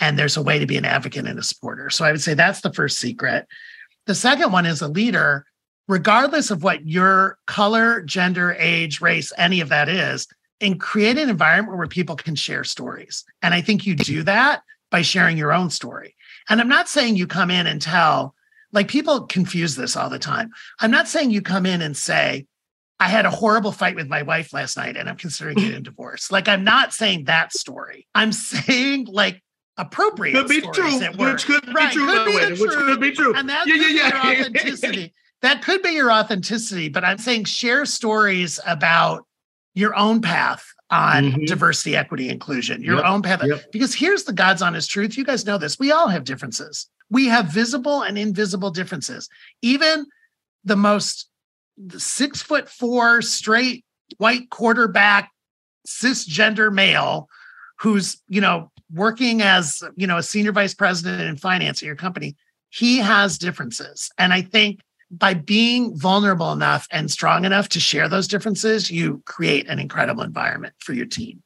[0.01, 2.35] and there's a way to be an advocate and a supporter so i would say
[2.35, 3.47] that's the first secret
[4.07, 5.47] the second one is a leader
[5.89, 10.27] regardless of what your color, gender, age, race, any of that is,
[10.61, 13.25] and create an environment where people can share stories.
[13.43, 16.15] And I think you do that by sharing your own story.
[16.49, 18.35] And I'm not saying you come in and tell,
[18.73, 20.51] like people confuse this all the time.
[20.81, 22.47] I'm not saying you come in and say,
[23.01, 26.31] I had a horrible fight with my wife last night and I'm considering getting divorced.
[26.31, 28.07] Like, I'm not saying that story.
[28.15, 29.43] I'm saying, like,
[29.77, 33.49] appropriate could be true, which could be true, could be which could be true, and
[33.49, 34.41] that's yeah, yeah, yeah.
[34.41, 35.13] authenticity
[35.45, 39.27] that could be your authenticity, but I'm saying share stories about
[39.75, 41.45] your own path on mm-hmm.
[41.45, 43.05] diversity, equity, inclusion, your yep.
[43.07, 43.43] own path.
[43.45, 43.73] Yep.
[43.73, 45.17] Because here's the God's honest truth.
[45.17, 45.79] You guys know this.
[45.79, 46.89] We all have differences.
[47.11, 49.29] We have visible and invisible differences.
[49.63, 50.07] Even
[50.65, 51.29] the most
[51.97, 53.85] six foot four straight
[54.19, 55.31] white quarterback
[55.87, 57.29] cisgender male
[57.81, 61.97] who's, you know, working as, you know, a senior vice president in finance at your
[61.97, 62.37] company,
[62.71, 64.11] he has differences.
[64.19, 64.81] And I think
[65.19, 70.23] by being vulnerable enough and strong enough to share those differences, you create an incredible
[70.23, 71.43] environment for your team.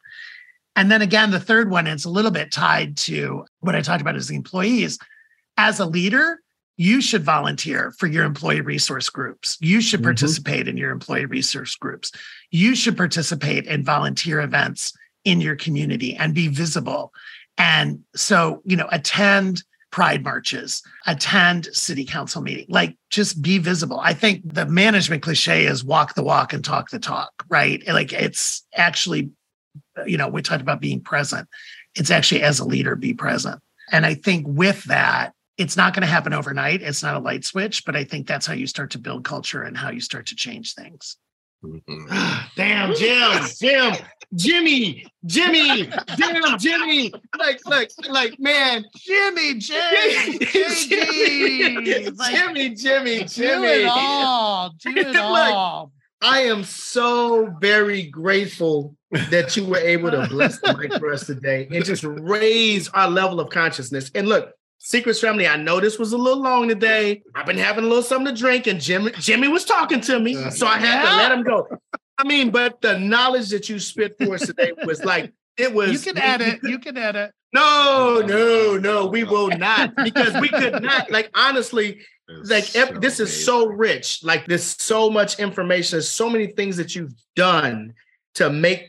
[0.77, 4.01] And then again, the third one is a little bit tied to what I talked
[4.01, 4.99] about as the employees.
[5.57, 6.41] As a leader,
[6.77, 9.59] you should volunteer for your employee resource groups.
[9.61, 10.07] You should mm-hmm.
[10.07, 12.13] participate in your employee resource groups.
[12.51, 14.93] You should participate in volunteer events
[15.25, 17.13] in your community and be visible.
[17.59, 24.01] And so, you know, attend pride marches, attend city council meeting, like just be visible.
[24.01, 27.83] I think the management cliche is walk the walk and talk the talk, right?
[27.87, 29.31] Like it's actually,
[30.07, 31.49] you know, we talked about being present.
[31.95, 33.61] It's actually as a leader, be present.
[33.91, 36.83] And I think with that, it's not going to happen overnight.
[36.83, 39.63] It's not a light switch, but I think that's how you start to build culture
[39.63, 41.17] and how you start to change things.
[41.65, 42.07] Mm-hmm.
[42.57, 43.95] Damn, Jim, Jim,
[44.35, 47.13] Jimmy, Jimmy, damn, Jimmy.
[47.39, 53.27] Like, like, like, man, Jimmy, Jimmy, Jimmy, like, Jimmy, Jimmy, Jimmy.
[53.27, 54.75] Do it all.
[54.79, 55.93] Do it all.
[56.21, 58.97] I am so very grateful
[59.31, 63.09] that you were able to bless the mic for us today and just raise our
[63.09, 64.11] level of consciousness.
[64.15, 67.23] And look, C-CRETS family, I know this was a little long today.
[67.35, 70.37] I've been having a little something to drink, and Jimmy Jimmy was talking to me,
[70.37, 71.11] uh, so I had yeah.
[71.11, 71.69] to let him go.
[72.19, 75.93] I mean, but the knowledge that you spit for us today was like it was.
[75.93, 76.61] You can edit.
[76.63, 77.33] You can edit.
[77.53, 81.11] No, no, no, we will not because we could not.
[81.11, 84.23] Like honestly, like so this is so rich.
[84.23, 85.97] Like there's so much information.
[85.97, 87.95] There's so many things that you've done
[88.35, 88.89] to make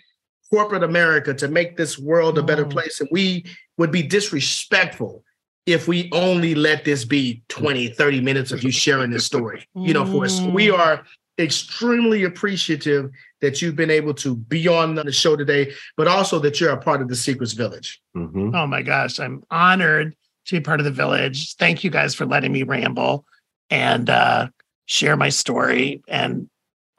[0.49, 2.71] corporate America, to make this world a better mm.
[2.71, 3.45] place, and we
[3.77, 5.23] would be disrespectful
[5.65, 9.93] if we only let this be 20, 30 minutes of you sharing this story, you
[9.93, 10.41] know, for us.
[10.41, 10.77] We mm.
[10.77, 11.05] are
[11.39, 13.09] extremely appreciative
[13.41, 16.77] that you've been able to be on the show today, but also that you're a
[16.77, 18.01] part of the C-CRETS Village.
[18.15, 18.53] Mm-hmm.
[18.53, 21.55] Oh my gosh, I'm honored to be part of the village.
[21.55, 23.25] Thank you guys for letting me ramble
[23.69, 24.49] and uh,
[24.85, 26.01] share my story.
[26.07, 26.49] And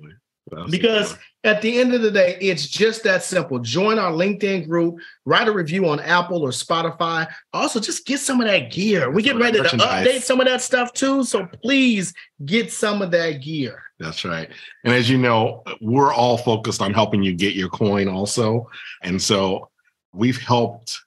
[0.70, 3.58] Because at the end of the day, it's just that simple.
[3.58, 7.26] Join our LinkedIn group, write a review on Apple or Spotify.
[7.52, 9.10] Also, just get some of that gear.
[9.10, 11.24] We're getting ready to update some of that stuff too.
[11.24, 12.14] So please
[12.44, 13.82] get some of that gear.
[13.98, 14.48] That's right.
[14.84, 18.68] And as you know, we're all focused on helping you get your coin also.
[19.02, 19.68] And so
[20.12, 21.00] we've helped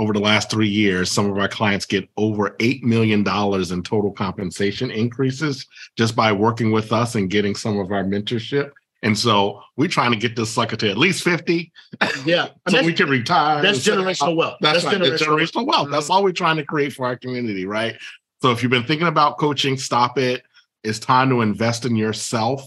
[0.00, 4.10] over the last three years, some of our clients get over $8 million in total
[4.10, 8.70] compensation increases just by working with us and getting some of our mentorship.
[9.02, 11.70] And so we're trying to get this sucker to at least 50
[12.24, 12.48] Yeah.
[12.68, 13.60] so we can retire.
[13.60, 14.56] that's generational wealth.
[14.62, 14.96] That's, right.
[14.96, 15.90] Generational generational wealth.
[15.90, 17.96] That's all we're trying to create for our community, right?
[18.40, 20.42] So if you've been thinking about coaching, stop it.
[20.82, 22.66] It's time to invest in yourself.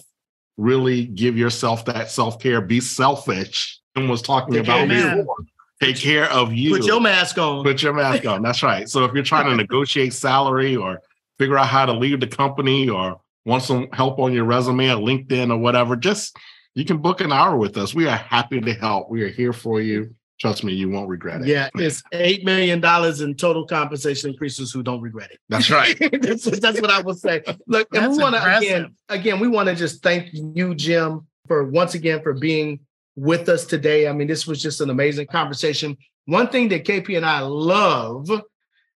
[0.57, 2.61] Really give yourself that self care.
[2.61, 3.79] Be selfish.
[3.95, 5.35] And was talking about before.
[5.83, 6.71] Take care of you.
[6.77, 7.63] Put your mask on.
[7.63, 8.41] Put your mask on.
[8.41, 8.87] That's right.
[8.89, 11.01] So if you're trying to negotiate salary or
[11.37, 14.97] figure out how to leave the company or want some help on your resume or
[14.97, 16.37] LinkedIn or whatever, just
[16.75, 17.93] you can book an hour with us.
[17.93, 19.09] We are happy to help.
[19.09, 20.15] We are here for you.
[20.39, 21.47] Trust me, you won't regret it.
[21.47, 25.39] yeah, it's eight million dollars in total compensation increases who don't regret it.
[25.47, 25.95] That's right.
[26.21, 27.43] that's, that's what I would say.
[27.67, 31.27] Look, and That's we want to again, again, we want to just thank you, Jim,
[31.47, 32.81] for once again for being
[33.15, 34.07] with us today.
[34.07, 35.97] I mean, this was just an amazing conversation.
[36.25, 38.29] One thing that KP and I love,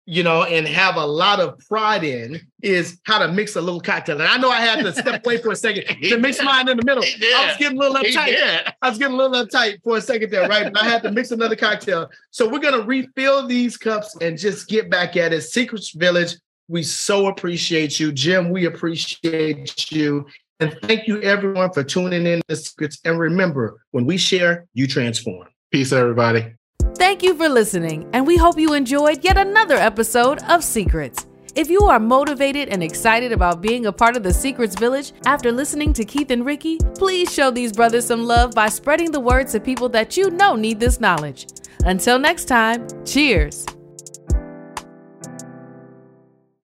[0.06, 3.80] you know, and have a lot of pride in is how to mix a little
[3.80, 4.20] cocktail.
[4.20, 6.78] And I know I had to step away for a second to mix mine in
[6.78, 7.04] the middle.
[7.04, 8.74] I was getting a little uptight.
[8.82, 10.72] I was getting a little uptight for a second there, right?
[10.72, 12.10] But I had to mix another cocktail.
[12.32, 15.42] So we're gonna refill these cups and just get back at it.
[15.42, 16.36] C-CRETS Village,
[16.68, 18.50] we so appreciate you, Jim.
[18.50, 20.26] We appreciate you,
[20.64, 23.02] and thank you everyone for tuning in to C-CRETS.
[23.06, 25.48] And remember, when we share, you transform.
[25.72, 26.56] Peace, everybody.
[26.96, 31.26] Thank you for listening, and we hope you enjoyed yet another episode of C-CRETS.
[31.56, 35.52] If you are motivated and excited about being a part of the C-CRETS Village after
[35.52, 39.50] listening to Keith and Ricky, please show these brothers some love by spreading the word
[39.50, 41.48] to people that you know need this knowledge.
[41.86, 43.66] Until next time, cheers.